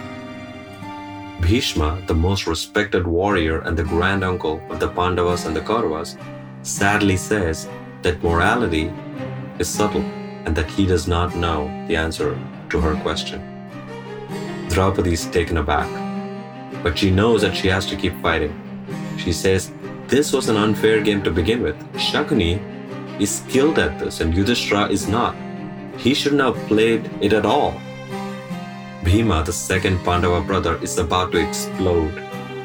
Bhishma, 1.42 2.00
the 2.06 2.14
most 2.14 2.46
respected 2.46 3.04
warrior 3.04 3.58
and 3.62 3.76
the 3.76 3.82
grand 3.82 4.22
uncle 4.22 4.62
of 4.70 4.78
the 4.78 4.88
Pandavas 4.88 5.44
and 5.44 5.54
the 5.54 5.60
Kauravas, 5.60 6.16
sadly 6.62 7.16
says 7.16 7.68
that 8.02 8.22
morality 8.22 8.92
is 9.58 9.68
subtle 9.68 10.04
and 10.46 10.54
that 10.54 10.70
he 10.70 10.86
does 10.86 11.08
not 11.08 11.36
know 11.36 11.66
the 11.88 11.96
answer 11.96 12.38
to 12.70 12.80
her 12.80 12.94
question. 13.02 13.42
Draupadi 14.68 15.12
is 15.12 15.26
taken 15.26 15.56
aback, 15.56 15.90
but 16.82 16.96
she 16.96 17.10
knows 17.10 17.42
that 17.42 17.56
she 17.56 17.68
has 17.68 17.86
to 17.86 17.96
keep 17.96 18.14
fighting. 18.22 18.54
She 19.18 19.32
says, 19.32 19.72
This 20.06 20.32
was 20.32 20.48
an 20.48 20.56
unfair 20.56 21.02
game 21.02 21.22
to 21.24 21.30
begin 21.30 21.60
with. 21.60 21.76
Shakuni 21.94 22.60
is 23.20 23.42
skilled 23.42 23.80
at 23.80 23.98
this 23.98 24.20
and 24.20 24.32
Yudhishthira 24.32 24.88
is 24.88 25.08
not. 25.08 25.34
He 25.98 26.14
shouldn't 26.14 26.40
have 26.40 26.56
played 26.68 27.10
it 27.20 27.32
at 27.32 27.44
all. 27.44 27.74
Bhima, 29.04 29.42
the 29.44 29.52
second 29.52 29.98
Pandava 30.04 30.40
brother, 30.40 30.78
is 30.82 30.96
about 30.96 31.32
to 31.32 31.38
explode, 31.38 32.16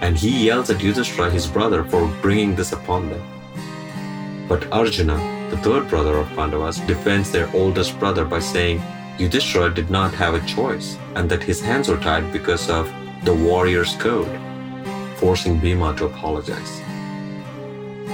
and 0.01 0.15
he 0.15 0.45
yells 0.45 0.69
at 0.69 0.81
Yudhishthira, 0.81 1.31
his 1.31 1.47
brother, 1.47 1.83
for 1.83 2.07
bringing 2.21 2.55
this 2.55 2.73
upon 2.73 3.09
them. 3.09 3.23
But 4.47 4.71
Arjuna, 4.71 5.17
the 5.49 5.57
third 5.57 5.89
brother 5.89 6.17
of 6.17 6.29
Pandavas, 6.35 6.79
defends 6.81 7.31
their 7.31 7.49
oldest 7.55 7.99
brother 7.99 8.23
by 8.23 8.39
saying 8.39 8.81
Yudhishthira 9.17 9.73
did 9.73 9.89
not 9.89 10.13
have 10.13 10.35
a 10.35 10.45
choice 10.45 10.97
and 11.15 11.27
that 11.29 11.41
his 11.41 11.59
hands 11.59 11.89
were 11.89 11.97
tied 11.97 12.31
because 12.31 12.69
of 12.69 12.91
the 13.23 13.33
warrior's 13.33 13.95
code, 13.95 14.29
forcing 15.15 15.59
Bhima 15.59 15.95
to 15.95 16.05
apologize. 16.05 16.81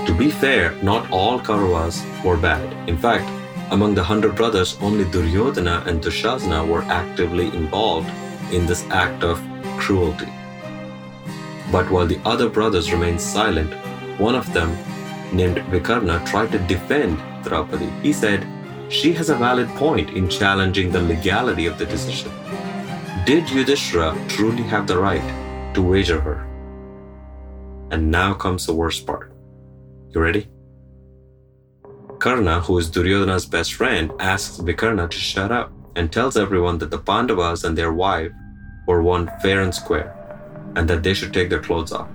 To 0.08 0.16
be 0.18 0.32
fair, 0.32 0.72
not 0.82 1.12
all 1.12 1.40
Kauravas 1.40 2.02
were 2.24 2.38
bad. 2.38 2.90
In 2.90 2.98
fact, 2.98 3.30
among 3.72 3.96
the 3.96 4.04
hundred 4.04 4.36
brothers, 4.36 4.78
only 4.82 5.06
Duryodhana 5.06 5.84
and 5.88 6.02
Dushasana 6.02 6.68
were 6.68 6.84
actively 6.84 7.48
involved 7.48 8.10
in 8.52 8.66
this 8.66 8.84
act 8.90 9.24
of 9.24 9.42
cruelty. 9.78 10.32
But 11.72 11.90
while 11.90 12.06
the 12.06 12.20
other 12.26 12.50
brothers 12.50 12.92
remained 12.92 13.20
silent, 13.20 13.74
one 14.20 14.36
of 14.36 14.52
them, 14.54 14.78
named 15.36 15.58
Vikarna, 15.72 16.24
tried 16.26 16.52
to 16.52 16.60
defend 16.60 17.18
Draupadi. 17.44 17.90
He 18.02 18.14
said, 18.14 18.46
She 18.90 19.14
has 19.14 19.30
a 19.30 19.36
valid 19.36 19.68
point 19.70 20.12
in 20.12 20.30
challenging 20.30 20.92
the 20.92 21.02
legality 21.02 21.66
of 21.66 21.78
the 21.78 21.86
decision. 21.86 22.32
Did 23.26 23.50
Yudhishthira 23.50 24.16
truly 24.28 24.64
have 24.64 24.86
the 24.86 25.00
right 25.00 25.74
to 25.74 25.82
wager 25.82 26.20
her? 26.22 26.46
And 27.90 28.12
now 28.12 28.34
comes 28.34 28.66
the 28.66 28.76
worst 28.76 29.08
part. 29.08 29.34
You 30.10 30.22
ready? 30.22 30.53
Karna, 32.20 32.62
who 32.62 32.78
is 32.78 32.90
Duryodhana's 32.90 33.46
best 33.46 33.74
friend, 33.74 34.12
asks 34.20 34.58
Vikarna 34.58 35.10
to 35.10 35.18
shut 35.18 35.52
up 35.52 35.72
and 35.96 36.12
tells 36.12 36.38
everyone 36.38 36.78
that 36.80 36.92
the 36.92 36.98
Pandavas 36.98 37.64
and 37.64 37.78
their 37.78 37.94
wife 37.94 38.32
were 38.88 39.02
won 39.02 39.32
fair 39.42 39.62
and 39.62 39.74
square 39.74 40.16
and 40.76 40.90
that 40.90 41.04
they 41.04 41.14
should 41.14 41.34
take 41.34 41.50
their 41.50 41.62
clothes 41.62 41.92
off. 41.92 42.10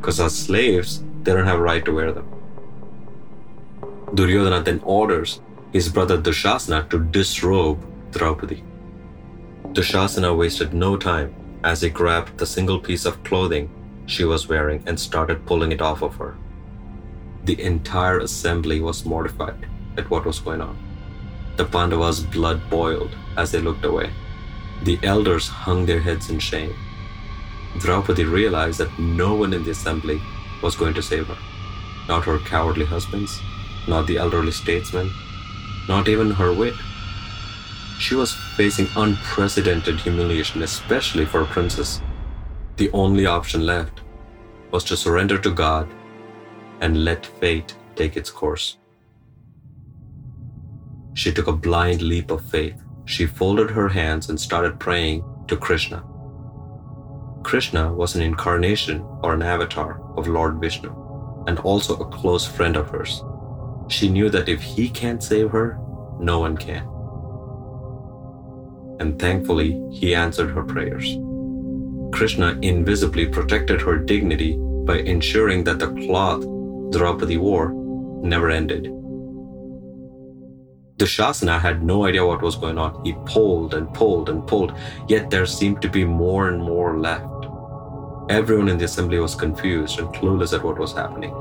Because 0.00 0.20
as 0.20 0.36
slaves, 0.36 1.02
they 1.22 1.32
don't 1.32 1.46
have 1.46 1.58
a 1.58 1.62
right 1.62 1.84
to 1.84 1.92
wear 1.92 2.12
them. 2.12 2.28
Duryodhana 4.14 4.62
then 4.62 4.80
orders 4.84 5.40
his 5.72 5.88
brother 5.88 6.18
Dushasana 6.18 6.88
to 6.90 6.98
disrobe 6.98 7.82
Draupadi. 8.12 8.62
Dushasana 9.72 10.36
wasted 10.36 10.72
no 10.72 10.96
time 10.96 11.34
as 11.64 11.80
he 11.80 11.88
grabbed 11.88 12.38
the 12.38 12.46
single 12.46 12.78
piece 12.78 13.06
of 13.06 13.22
clothing 13.24 13.70
she 14.06 14.24
was 14.24 14.48
wearing 14.48 14.82
and 14.86 14.98
started 14.98 15.46
pulling 15.46 15.72
it 15.72 15.80
off 15.80 16.02
of 16.02 16.14
her. 16.16 16.36
The 17.44 17.60
entire 17.60 18.20
assembly 18.20 18.80
was 18.80 19.04
mortified 19.04 19.66
at 19.98 20.08
what 20.08 20.24
was 20.24 20.40
going 20.40 20.62
on. 20.62 20.78
The 21.56 21.64
Pandavas' 21.64 22.20
blood 22.20 22.68
boiled 22.70 23.14
as 23.36 23.52
they 23.52 23.60
looked 23.60 23.84
away. 23.84 24.10
The 24.82 24.98
elders 25.02 25.48
hung 25.48 25.86
their 25.86 26.00
heads 26.00 26.30
in 26.30 26.38
shame. 26.38 26.74
Draupadi 27.78 28.24
realized 28.24 28.78
that 28.78 28.98
no 28.98 29.34
one 29.34 29.52
in 29.52 29.62
the 29.64 29.70
assembly 29.72 30.20
was 30.62 30.74
going 30.74 30.94
to 30.94 31.02
save 31.02 31.26
her. 31.26 31.36
Not 32.08 32.24
her 32.24 32.38
cowardly 32.38 32.86
husbands, 32.86 33.40
not 33.86 34.06
the 34.06 34.16
elderly 34.16 34.52
statesmen, 34.52 35.10
not 35.86 36.08
even 36.08 36.30
her 36.30 36.52
wit. 36.52 36.74
She 37.98 38.14
was 38.14 38.34
facing 38.56 38.88
unprecedented 38.96 40.00
humiliation, 40.00 40.62
especially 40.62 41.26
for 41.26 41.42
a 41.42 41.46
princess. 41.46 42.00
The 42.76 42.90
only 42.92 43.26
option 43.26 43.66
left 43.66 44.00
was 44.70 44.84
to 44.84 44.96
surrender 44.96 45.38
to 45.38 45.50
God 45.50 45.88
and 46.84 47.02
let 47.02 47.24
fate 47.40 47.74
take 47.96 48.14
its 48.14 48.30
course. 48.30 48.76
She 51.14 51.32
took 51.32 51.46
a 51.46 51.60
blind 51.66 52.02
leap 52.02 52.30
of 52.30 52.44
faith. 52.44 52.78
She 53.06 53.24
folded 53.24 53.70
her 53.70 53.88
hands 53.88 54.28
and 54.28 54.38
started 54.38 54.78
praying 54.78 55.24
to 55.48 55.56
Krishna. 55.56 56.04
Krishna 57.42 57.90
was 57.92 58.14
an 58.14 58.22
incarnation 58.22 59.00
or 59.22 59.32
an 59.32 59.42
avatar 59.42 60.00
of 60.18 60.28
Lord 60.28 60.60
Vishnu 60.60 60.92
and 61.46 61.58
also 61.60 61.96
a 61.96 62.10
close 62.10 62.46
friend 62.46 62.76
of 62.76 62.90
hers. 62.90 63.22
She 63.88 64.10
knew 64.10 64.28
that 64.30 64.50
if 64.50 64.60
he 64.62 64.88
can't 64.88 65.22
save 65.22 65.50
her, 65.50 65.78
no 66.20 66.40
one 66.40 66.56
can. 66.56 66.84
And 69.00 69.18
thankfully, 69.18 69.70
he 69.90 70.14
answered 70.14 70.50
her 70.50 70.64
prayers. 70.64 71.16
Krishna 72.12 72.58
invisibly 72.60 73.26
protected 73.26 73.80
her 73.80 73.96
dignity 73.96 74.58
by 74.86 74.98
ensuring 74.98 75.64
that 75.64 75.78
the 75.78 75.92
cloth 76.06 76.44
Draupadi 76.96 77.36
wore 77.36 77.72
never 78.22 78.50
ended. 78.50 78.84
Dushasana 80.96 81.60
had 81.60 81.82
no 81.82 82.06
idea 82.06 82.24
what 82.24 82.40
was 82.40 82.54
going 82.54 82.78
on. 82.78 83.04
He 83.04 83.14
pulled 83.26 83.74
and 83.74 83.92
pulled 83.92 84.28
and 84.28 84.46
pulled, 84.46 84.72
yet 85.08 85.28
there 85.28 85.44
seemed 85.44 85.82
to 85.82 85.88
be 85.88 86.04
more 86.04 86.48
and 86.48 86.62
more 86.62 86.96
left. 86.98 87.46
Everyone 88.30 88.68
in 88.68 88.78
the 88.78 88.84
assembly 88.84 89.18
was 89.18 89.34
confused 89.34 89.98
and 89.98 90.08
clueless 90.14 90.54
at 90.56 90.64
what 90.64 90.78
was 90.78 90.92
happening. 90.92 91.32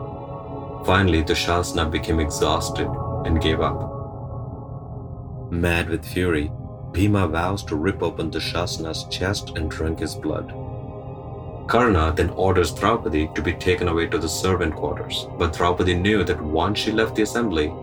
Finally, 0.86 1.24
Dushasana 1.24 1.90
became 1.90 2.20
exhausted 2.20 2.88
and 3.26 3.42
gave 3.42 3.62
up. 3.62 3.92
Mad 5.52 5.88
with 5.88 6.04
fury, 6.04 6.52
Bhima 6.92 7.28
vows 7.28 7.64
to 7.66 7.76
rip 7.76 8.02
open 8.02 8.32
Dushasana's 8.32 9.06
chest 9.06 9.52
and 9.56 9.70
drink 9.70 10.00
his 10.00 10.16
blood. 10.16 10.52
Karna 11.68 12.14
then 12.16 12.30
orders 12.32 12.72
Draupadi 12.74 13.30
to 13.36 13.42
be 13.42 13.54
taken 13.54 13.88
away 13.88 14.08
to 14.08 14.18
the 14.18 14.30
servant 14.30 14.76
quarters, 14.76 15.28
but 15.38 15.54
Draupadi 15.54 15.96
knew 15.96 16.24
that 16.24 16.42
once 16.42 16.80
she 16.80 16.92
left 16.92 17.16
the 17.16 17.24
assembly, 17.24 17.74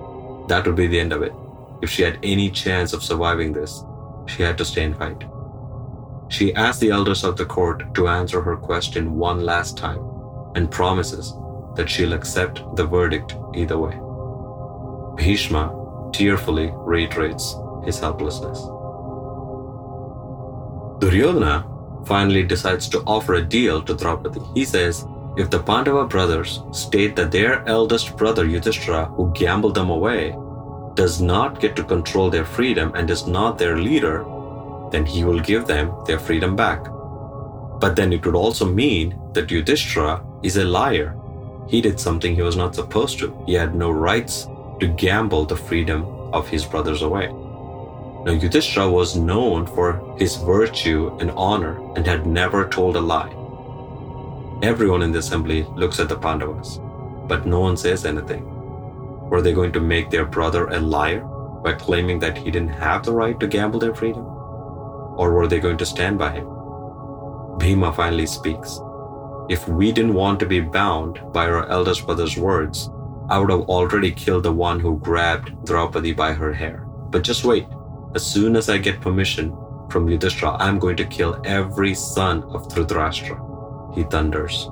that 0.48 0.66
would 0.66 0.76
be 0.76 0.86
the 0.86 1.00
end 1.00 1.12
of 1.12 1.22
it. 1.22 1.32
If 1.82 1.90
she 1.90 2.02
had 2.02 2.18
any 2.22 2.50
chance 2.50 2.92
of 2.92 3.02
surviving 3.02 3.52
this, 3.52 3.82
she 4.26 4.42
had 4.42 4.58
to 4.58 4.64
stay 4.64 4.84
and 4.84 4.96
fight. 4.96 5.24
She 6.28 6.54
asks 6.54 6.80
the 6.80 6.90
elders 6.90 7.24
of 7.24 7.36
the 7.36 7.46
court 7.46 7.94
to 7.94 8.08
answer 8.08 8.40
her 8.40 8.56
question 8.56 9.16
one 9.16 9.44
last 9.44 9.76
time 9.76 10.00
and 10.54 10.70
promises 10.70 11.34
that 11.74 11.88
she'll 11.88 12.12
accept 12.12 12.62
the 12.76 12.86
verdict 12.86 13.34
either 13.54 13.78
way. 13.78 13.98
Bhishma 15.16 16.10
tearfully 16.12 16.70
reiterates 16.74 17.56
his 17.84 17.98
helplessness. 17.98 18.60
Duryodhana 21.00 21.69
finally 22.06 22.42
decides 22.42 22.88
to 22.88 23.02
offer 23.06 23.34
a 23.34 23.42
deal 23.42 23.82
to 23.82 23.94
Draupadi. 23.94 24.40
He 24.54 24.64
says, 24.64 25.06
if 25.36 25.48
the 25.48 25.62
Pandava 25.62 26.06
brothers 26.06 26.62
state 26.72 27.14
that 27.16 27.30
their 27.30 27.66
eldest 27.68 28.16
brother 28.16 28.46
Yudhishthira, 28.46 29.06
who 29.06 29.32
gambled 29.32 29.74
them 29.74 29.90
away, 29.90 30.36
does 30.94 31.20
not 31.20 31.60
get 31.60 31.76
to 31.76 31.84
control 31.84 32.30
their 32.30 32.44
freedom 32.44 32.92
and 32.94 33.08
is 33.08 33.26
not 33.26 33.56
their 33.56 33.78
leader, 33.78 34.24
then 34.90 35.06
he 35.06 35.24
will 35.24 35.40
give 35.40 35.66
them 35.66 35.92
their 36.06 36.18
freedom 36.18 36.56
back. 36.56 36.84
But 37.80 37.94
then 37.96 38.12
it 38.12 38.26
would 38.26 38.34
also 38.34 38.66
mean 38.66 39.18
that 39.32 39.50
Yudhishthira 39.50 40.22
is 40.42 40.56
a 40.56 40.64
liar. 40.64 41.16
He 41.68 41.80
did 41.80 42.00
something 42.00 42.34
he 42.34 42.42
was 42.42 42.56
not 42.56 42.74
supposed 42.74 43.18
to. 43.20 43.44
He 43.46 43.54
had 43.54 43.74
no 43.74 43.90
rights 43.90 44.48
to 44.80 44.88
gamble 44.88 45.44
the 45.44 45.56
freedom 45.56 46.04
of 46.32 46.48
his 46.48 46.64
brothers 46.64 47.02
away. 47.02 47.32
Now, 48.24 48.32
Yudhishthira 48.32 48.90
was 48.90 49.16
known 49.16 49.66
for 49.66 50.14
his 50.18 50.36
virtue 50.36 51.16
and 51.20 51.30
honor 51.30 51.80
and 51.96 52.06
had 52.06 52.26
never 52.26 52.68
told 52.68 52.96
a 52.96 53.00
lie. 53.00 53.34
Everyone 54.62 55.00
in 55.00 55.10
the 55.10 55.20
assembly 55.20 55.62
looks 55.74 55.98
at 55.98 56.10
the 56.10 56.18
Pandavas, 56.18 56.80
but 57.26 57.46
no 57.46 57.60
one 57.60 57.78
says 57.78 58.04
anything. 58.04 58.44
Were 59.30 59.40
they 59.40 59.54
going 59.54 59.72
to 59.72 59.80
make 59.80 60.10
their 60.10 60.26
brother 60.26 60.66
a 60.66 60.78
liar 60.78 61.20
by 61.64 61.72
claiming 61.72 62.18
that 62.18 62.36
he 62.36 62.50
didn't 62.50 62.68
have 62.68 63.04
the 63.04 63.12
right 63.12 63.40
to 63.40 63.46
gamble 63.46 63.80
their 63.80 63.94
freedom? 63.94 64.26
Or 64.26 65.32
were 65.32 65.46
they 65.46 65.60
going 65.60 65.78
to 65.78 65.86
stand 65.86 66.18
by 66.18 66.32
him? 66.32 66.46
Bhima 67.58 67.92
finally 67.92 68.26
speaks. 68.26 68.80
If 69.48 69.66
we 69.66 69.92
didn't 69.92 70.14
want 70.14 70.40
to 70.40 70.46
be 70.46 70.60
bound 70.60 71.20
by 71.32 71.46
our 71.46 71.66
eldest 71.68 72.04
brother's 72.04 72.36
words, 72.36 72.90
I 73.30 73.38
would 73.38 73.50
have 73.50 73.68
already 73.68 74.10
killed 74.10 74.42
the 74.42 74.52
one 74.52 74.78
who 74.78 74.98
grabbed 74.98 75.64
Draupadi 75.64 76.12
by 76.12 76.34
her 76.34 76.52
hair. 76.52 76.84
But 77.10 77.24
just 77.24 77.44
wait. 77.44 77.66
As 78.12 78.26
soon 78.26 78.56
as 78.56 78.68
I 78.68 78.76
get 78.78 79.00
permission 79.00 79.56
from 79.88 80.08
Yudhishthira, 80.08 80.56
I'm 80.58 80.80
going 80.80 80.96
to 80.96 81.04
kill 81.04 81.40
every 81.44 81.94
son 81.94 82.42
of 82.42 82.66
Dhritarashtra. 82.66 83.94
He 83.94 84.02
thunders. 84.02 84.68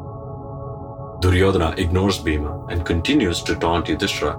Duryodhana 1.20 1.74
ignores 1.78 2.18
Bhima 2.18 2.66
and 2.66 2.84
continues 2.84 3.40
to 3.44 3.54
taunt 3.54 3.86
Yudhishthira. 3.88 4.32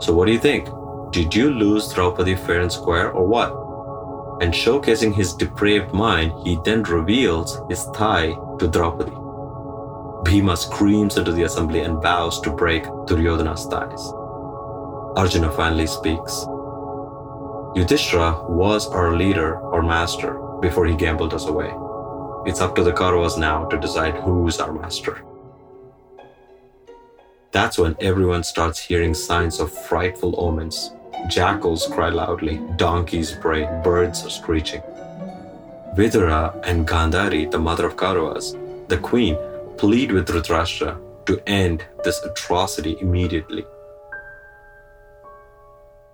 So 0.00 0.12
what 0.12 0.26
do 0.26 0.32
you 0.32 0.40
think? 0.40 0.68
Did 1.12 1.34
you 1.36 1.50
lose 1.50 1.92
Draupadi 1.92 2.34
fair 2.34 2.62
and 2.62 2.72
square 2.72 3.12
or 3.12 3.26
what? 3.28 3.50
And 4.42 4.52
showcasing 4.52 5.14
his 5.14 5.32
depraved 5.32 5.94
mind, 5.94 6.32
he 6.44 6.58
then 6.64 6.82
reveals 6.82 7.60
his 7.68 7.86
tie 7.94 8.36
to 8.58 8.66
Draupadi. 8.66 9.16
Bhima 10.24 10.56
screams 10.56 11.16
into 11.16 11.30
the 11.30 11.44
assembly 11.44 11.80
and 11.80 12.02
vows 12.02 12.40
to 12.40 12.50
break 12.50 12.82
Duryodhana's 13.06 13.68
ties. 13.68 14.12
Arjuna 15.16 15.52
finally 15.52 15.86
speaks. 15.86 16.44
Yudhishthira 17.76 18.42
was 18.48 18.88
our 18.88 19.14
leader 19.14 19.58
or 19.58 19.82
master 19.82 20.40
before 20.62 20.86
he 20.86 20.96
gambled 20.96 21.34
us 21.34 21.44
away. 21.44 21.70
It's 22.50 22.62
up 22.62 22.74
to 22.76 22.82
the 22.82 22.90
Kauravas 22.90 23.36
now 23.36 23.66
to 23.66 23.76
decide 23.76 24.14
who's 24.14 24.58
our 24.60 24.72
master. 24.72 25.22
That's 27.52 27.76
when 27.76 27.94
everyone 28.00 28.44
starts 28.44 28.78
hearing 28.80 29.12
signs 29.12 29.60
of 29.60 29.70
frightful 29.70 30.34
omens. 30.38 30.92
Jackals 31.28 31.86
cry 31.88 32.08
loudly, 32.08 32.62
donkeys 32.76 33.32
bray, 33.32 33.64
birds 33.84 34.24
are 34.24 34.30
screeching. 34.30 34.80
Vidura 35.94 36.58
and 36.64 36.88
Gandhari, 36.88 37.50
the 37.50 37.58
mother 37.58 37.84
of 37.84 37.96
Kauravas, 37.96 38.56
the 38.88 38.96
queen, 38.96 39.36
plead 39.76 40.12
with 40.12 40.28
Dhritarashtra 40.28 40.98
to 41.26 41.42
end 41.46 41.84
this 42.04 42.24
atrocity 42.24 42.96
immediately. 43.02 43.66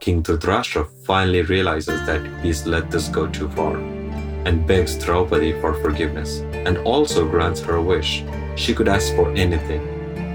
King 0.02 0.20
Dhritarashtra 0.20 0.88
finally 1.04 1.42
realizes 1.42 2.04
that 2.06 2.26
he's 2.42 2.66
let 2.66 2.90
this 2.90 3.06
go 3.06 3.28
too 3.28 3.48
far 3.50 3.76
and 3.76 4.66
begs 4.66 4.98
Draupadi 4.98 5.52
for 5.60 5.74
forgiveness 5.74 6.40
and 6.66 6.78
also 6.78 7.24
grants 7.28 7.60
her 7.60 7.80
wish. 7.80 8.24
She 8.56 8.74
could 8.74 8.88
ask 8.88 9.14
for 9.14 9.30
anything, 9.34 9.80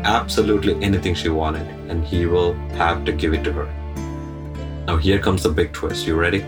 absolutely 0.06 0.82
anything 0.82 1.16
she 1.16 1.28
wanted, 1.28 1.68
and 1.90 2.06
he 2.06 2.26
will 2.26 2.54
have 2.80 3.04
to 3.04 3.12
give 3.12 3.34
it 3.34 3.44
to 3.44 3.52
her. 3.52 3.66
Now, 4.86 4.96
here 4.96 5.20
comes 5.20 5.44
the 5.44 5.50
big 5.50 5.74
twist. 5.74 6.08
You 6.08 6.16
ready? 6.16 6.44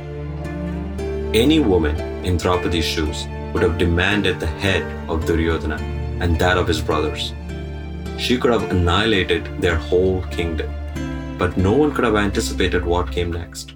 Any 1.38 1.60
woman 1.60 1.98
in 2.26 2.38
Draupadi's 2.38 2.86
shoes 2.86 3.28
would 3.52 3.64
have 3.64 3.78
demanded 3.78 4.40
the 4.40 4.54
head 4.64 4.84
of 5.10 5.26
Duryodhana 5.26 5.82
and 6.22 6.40
that 6.40 6.58
of 6.58 6.70
his 6.70 6.80
brothers. 6.80 7.34
She 8.18 8.38
could 8.38 8.52
have 8.52 8.72
annihilated 8.72 9.62
their 9.62 9.76
whole 9.76 10.22
kingdom, 10.32 10.74
but 11.40 11.56
no 11.56 11.72
one 11.72 11.94
could 11.94 12.04
have 12.04 12.18
anticipated 12.18 12.86
what 12.86 13.12
came 13.12 13.32
next. 13.32 13.76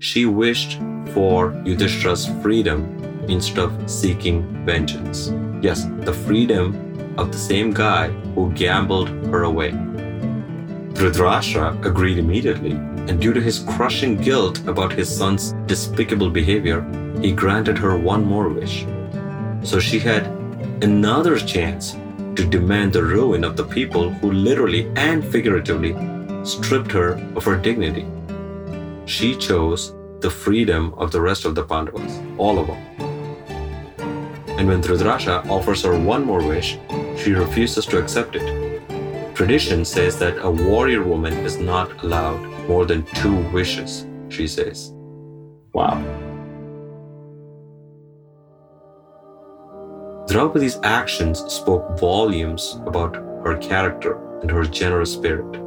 She 0.00 0.26
wished 0.26 0.80
for 1.14 1.52
Yudhishthira's 1.64 2.26
freedom 2.42 2.98
instead 3.28 3.60
of 3.60 3.88
seeking 3.88 4.66
vengeance. 4.66 5.32
Yes, 5.62 5.86
the 6.00 6.12
freedom 6.12 7.14
of 7.16 7.30
the 7.30 7.38
same 7.38 7.72
guy 7.72 8.08
who 8.34 8.52
gambled 8.52 9.08
her 9.30 9.44
away. 9.44 9.70
Dhritarashtra 10.94 11.86
agreed 11.86 12.18
immediately, 12.18 12.72
and 12.72 13.20
due 13.20 13.32
to 13.32 13.40
his 13.40 13.60
crushing 13.60 14.16
guilt 14.16 14.58
about 14.66 14.92
his 14.92 15.08
son's 15.16 15.52
despicable 15.66 16.30
behavior, 16.30 16.82
he 17.20 17.30
granted 17.30 17.78
her 17.78 17.96
one 17.96 18.24
more 18.24 18.48
wish. 18.48 18.84
So 19.62 19.78
she 19.78 20.00
had 20.00 20.26
another 20.82 21.38
chance 21.38 21.92
to 22.34 22.44
demand 22.44 22.92
the 22.92 23.04
ruin 23.04 23.44
of 23.44 23.56
the 23.56 23.64
people 23.64 24.10
who 24.10 24.32
literally 24.32 24.90
and 24.96 25.24
figuratively 25.24 25.94
stripped 26.44 26.92
her 26.92 27.14
of 27.34 27.44
her 27.44 27.56
dignity. 27.56 28.06
She 29.06 29.36
chose 29.36 29.94
the 30.20 30.30
freedom 30.30 30.94
of 30.94 31.10
the 31.10 31.20
rest 31.20 31.44
of 31.44 31.54
the 31.54 31.64
Pandavas, 31.64 32.20
all 32.38 32.58
of 32.58 32.66
them. 32.68 32.76
And 34.58 34.68
when 34.68 34.82
Dhritarashtra 34.82 35.48
offers 35.48 35.82
her 35.82 35.98
one 35.98 36.24
more 36.24 36.46
wish, 36.46 36.78
she 37.16 37.32
refuses 37.32 37.86
to 37.86 37.98
accept 37.98 38.36
it. 38.36 39.34
Tradition 39.34 39.84
says 39.84 40.18
that 40.18 40.38
a 40.44 40.50
warrior 40.50 41.02
woman 41.02 41.32
is 41.38 41.56
not 41.56 42.04
allowed 42.04 42.40
more 42.68 42.84
than 42.84 43.04
two 43.14 43.36
wishes, 43.50 44.06
she 44.28 44.46
says. 44.46 44.92
Wow. 45.72 46.00
Draupadi's 50.28 50.78
actions 50.82 51.40
spoke 51.52 51.98
volumes 51.98 52.78
about 52.86 53.16
her 53.44 53.58
character 53.58 54.18
and 54.42 54.50
her 54.50 54.64
generous 54.64 55.12
spirit. 55.12 55.60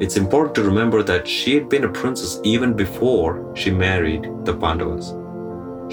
It's 0.00 0.16
important 0.16 0.54
to 0.54 0.62
remember 0.62 1.02
that 1.02 1.28
she 1.28 1.54
had 1.54 1.68
been 1.68 1.84
a 1.84 1.88
princess 1.88 2.40
even 2.42 2.72
before 2.72 3.54
she 3.54 3.70
married 3.70 4.22
the 4.46 4.54
Pandavas. 4.54 5.12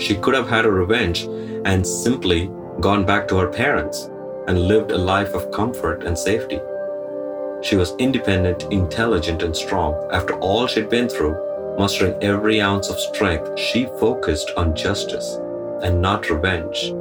She 0.01 0.15
could 0.15 0.33
have 0.33 0.47
had 0.47 0.65
a 0.65 0.71
revenge 0.71 1.23
and 1.65 1.85
simply 1.85 2.49
gone 2.79 3.05
back 3.05 3.27
to 3.27 3.37
her 3.37 3.49
parents 3.49 4.09
and 4.47 4.69
lived 4.69 4.91
a 4.91 4.97
life 4.97 5.33
of 5.33 5.51
comfort 5.51 6.03
and 6.05 6.17
safety. 6.17 6.61
She 7.61 7.75
was 7.75 7.95
independent, 7.99 8.63
intelligent, 8.71 9.43
and 9.43 9.53
strong. 9.53 9.93
After 10.13 10.35
all 10.39 10.67
she'd 10.67 10.89
been 10.89 11.09
through, 11.09 11.35
mustering 11.77 12.15
every 12.23 12.61
ounce 12.61 12.89
of 12.89 12.99
strength, 12.99 13.59
she 13.59 13.89
focused 13.99 14.51
on 14.55 14.73
justice 14.73 15.37
and 15.83 16.01
not 16.01 16.29
revenge, 16.29 16.93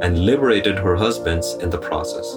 and 0.00 0.24
liberated 0.24 0.78
her 0.78 0.96
husbands 0.96 1.52
in 1.60 1.68
the 1.68 1.76
process. 1.76 2.36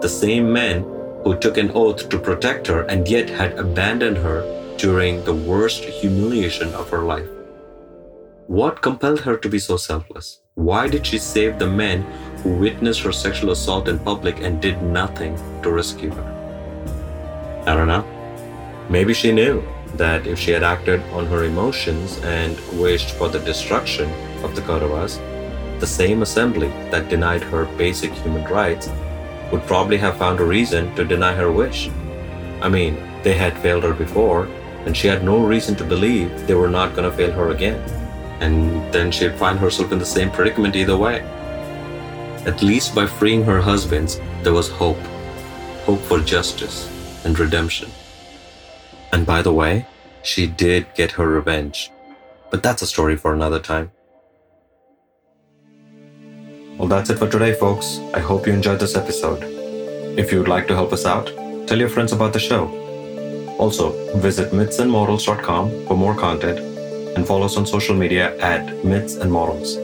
The 0.00 0.08
same 0.08 0.52
men 0.52 0.82
who 1.24 1.36
took 1.38 1.56
an 1.56 1.70
oath 1.74 2.08
to 2.10 2.18
protect 2.18 2.66
her 2.66 2.82
and 2.82 3.08
yet 3.08 3.30
had 3.30 3.58
abandoned 3.58 4.18
her 4.18 4.44
during 4.76 5.24
the 5.24 5.34
worst 5.34 5.82
humiliation 5.84 6.72
of 6.74 6.90
her 6.90 7.02
life. 7.02 7.28
What 8.46 8.82
compelled 8.82 9.20
her 9.20 9.38
to 9.38 9.48
be 9.48 9.58
so 9.58 9.78
selfless? 9.78 10.40
Why 10.54 10.86
did 10.86 11.06
she 11.06 11.18
save 11.18 11.58
the 11.58 11.66
men 11.66 12.02
who 12.42 12.50
witnessed 12.56 13.00
her 13.00 13.12
sexual 13.12 13.52
assault 13.52 13.88
in 13.88 13.98
public 13.98 14.40
and 14.40 14.60
did 14.60 14.82
nothing 14.82 15.36
to 15.62 15.70
rescue 15.70 16.10
her? 16.10 17.64
I 17.66 17.74
don't 17.74 17.88
know. 17.88 18.04
Maybe 18.90 19.14
she 19.14 19.32
knew 19.32 19.64
that 19.94 20.26
if 20.26 20.38
she 20.38 20.50
had 20.50 20.62
acted 20.62 21.00
on 21.12 21.24
her 21.26 21.44
emotions 21.44 22.18
and 22.18 22.58
wished 22.78 23.12
for 23.12 23.30
the 23.30 23.40
destruction 23.40 24.10
of 24.44 24.54
the 24.54 24.60
Kauravas, 24.60 25.18
the 25.80 25.86
same 25.86 26.20
assembly 26.20 26.68
that 26.90 27.08
denied 27.08 27.42
her 27.44 27.64
basic 27.76 28.12
human 28.12 28.44
rights 28.44 28.88
would 29.50 29.62
probably 29.66 29.96
have 29.98 30.16
found 30.16 30.40
a 30.40 30.44
reason 30.44 30.94
to 30.96 31.04
deny 31.04 31.34
her 31.34 31.50
wish. 31.50 31.90
I 32.60 32.68
mean, 32.68 32.96
they 33.22 33.34
had 33.34 33.58
failed 33.58 33.84
her 33.84 33.94
before, 33.94 34.46
and 34.86 34.96
she 34.96 35.08
had 35.08 35.24
no 35.24 35.44
reason 35.44 35.74
to 35.76 35.84
believe 35.84 36.46
they 36.46 36.54
were 36.54 36.68
not 36.68 36.94
going 36.94 37.10
to 37.10 37.16
fail 37.16 37.32
her 37.32 37.50
again. 37.50 37.80
And 38.40 38.92
then 38.92 39.10
she'd 39.10 39.36
find 39.36 39.58
herself 39.58 39.92
in 39.92 39.98
the 39.98 40.06
same 40.06 40.30
predicament 40.30 40.76
either 40.76 40.96
way. 40.96 41.20
At 42.46 42.62
least 42.62 42.94
by 42.94 43.06
freeing 43.06 43.44
her 43.44 43.60
husbands, 43.60 44.20
there 44.42 44.52
was 44.52 44.68
hope 44.68 44.98
hope 45.84 46.00
for 46.00 46.18
justice 46.20 46.88
and 47.24 47.38
redemption. 47.38 47.90
And 49.12 49.26
by 49.26 49.42
the 49.42 49.52
way, 49.52 49.86
she 50.22 50.46
did 50.46 50.86
get 50.94 51.12
her 51.12 51.28
revenge. 51.28 51.90
But 52.50 52.62
that's 52.62 52.82
a 52.82 52.86
story 52.86 53.16
for 53.16 53.34
another 53.34 53.60
time. 53.60 53.92
Well, 56.78 56.88
that's 56.88 57.10
it 57.10 57.18
for 57.18 57.28
today, 57.28 57.54
folks. 57.54 58.00
I 58.14 58.20
hope 58.20 58.46
you 58.46 58.52
enjoyed 58.52 58.80
this 58.80 58.96
episode. 58.96 59.42
If 60.18 60.32
you 60.32 60.38
would 60.38 60.48
like 60.48 60.66
to 60.68 60.74
help 60.74 60.92
us 60.92 61.06
out, 61.06 61.26
tell 61.66 61.78
your 61.78 61.88
friends 61.88 62.12
about 62.12 62.32
the 62.32 62.40
show. 62.40 62.66
Also, 63.58 63.92
visit 64.18 64.52
mythsandmorals.com 64.52 65.86
for 65.86 65.96
more 65.96 66.16
content 66.16 66.58
and 67.16 67.26
follow 67.26 67.46
us 67.46 67.56
on 67.56 67.66
social 67.66 67.94
media 67.94 68.36
at 68.38 68.84
Myths 68.84 69.16
and 69.16 69.30
Morals. 69.30 69.76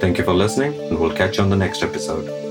Thank 0.00 0.18
you 0.18 0.24
for 0.24 0.34
listening, 0.34 0.74
and 0.88 0.98
we'll 0.98 1.16
catch 1.16 1.38
you 1.38 1.44
on 1.44 1.50
the 1.50 1.56
next 1.56 1.82
episode. 1.82 2.45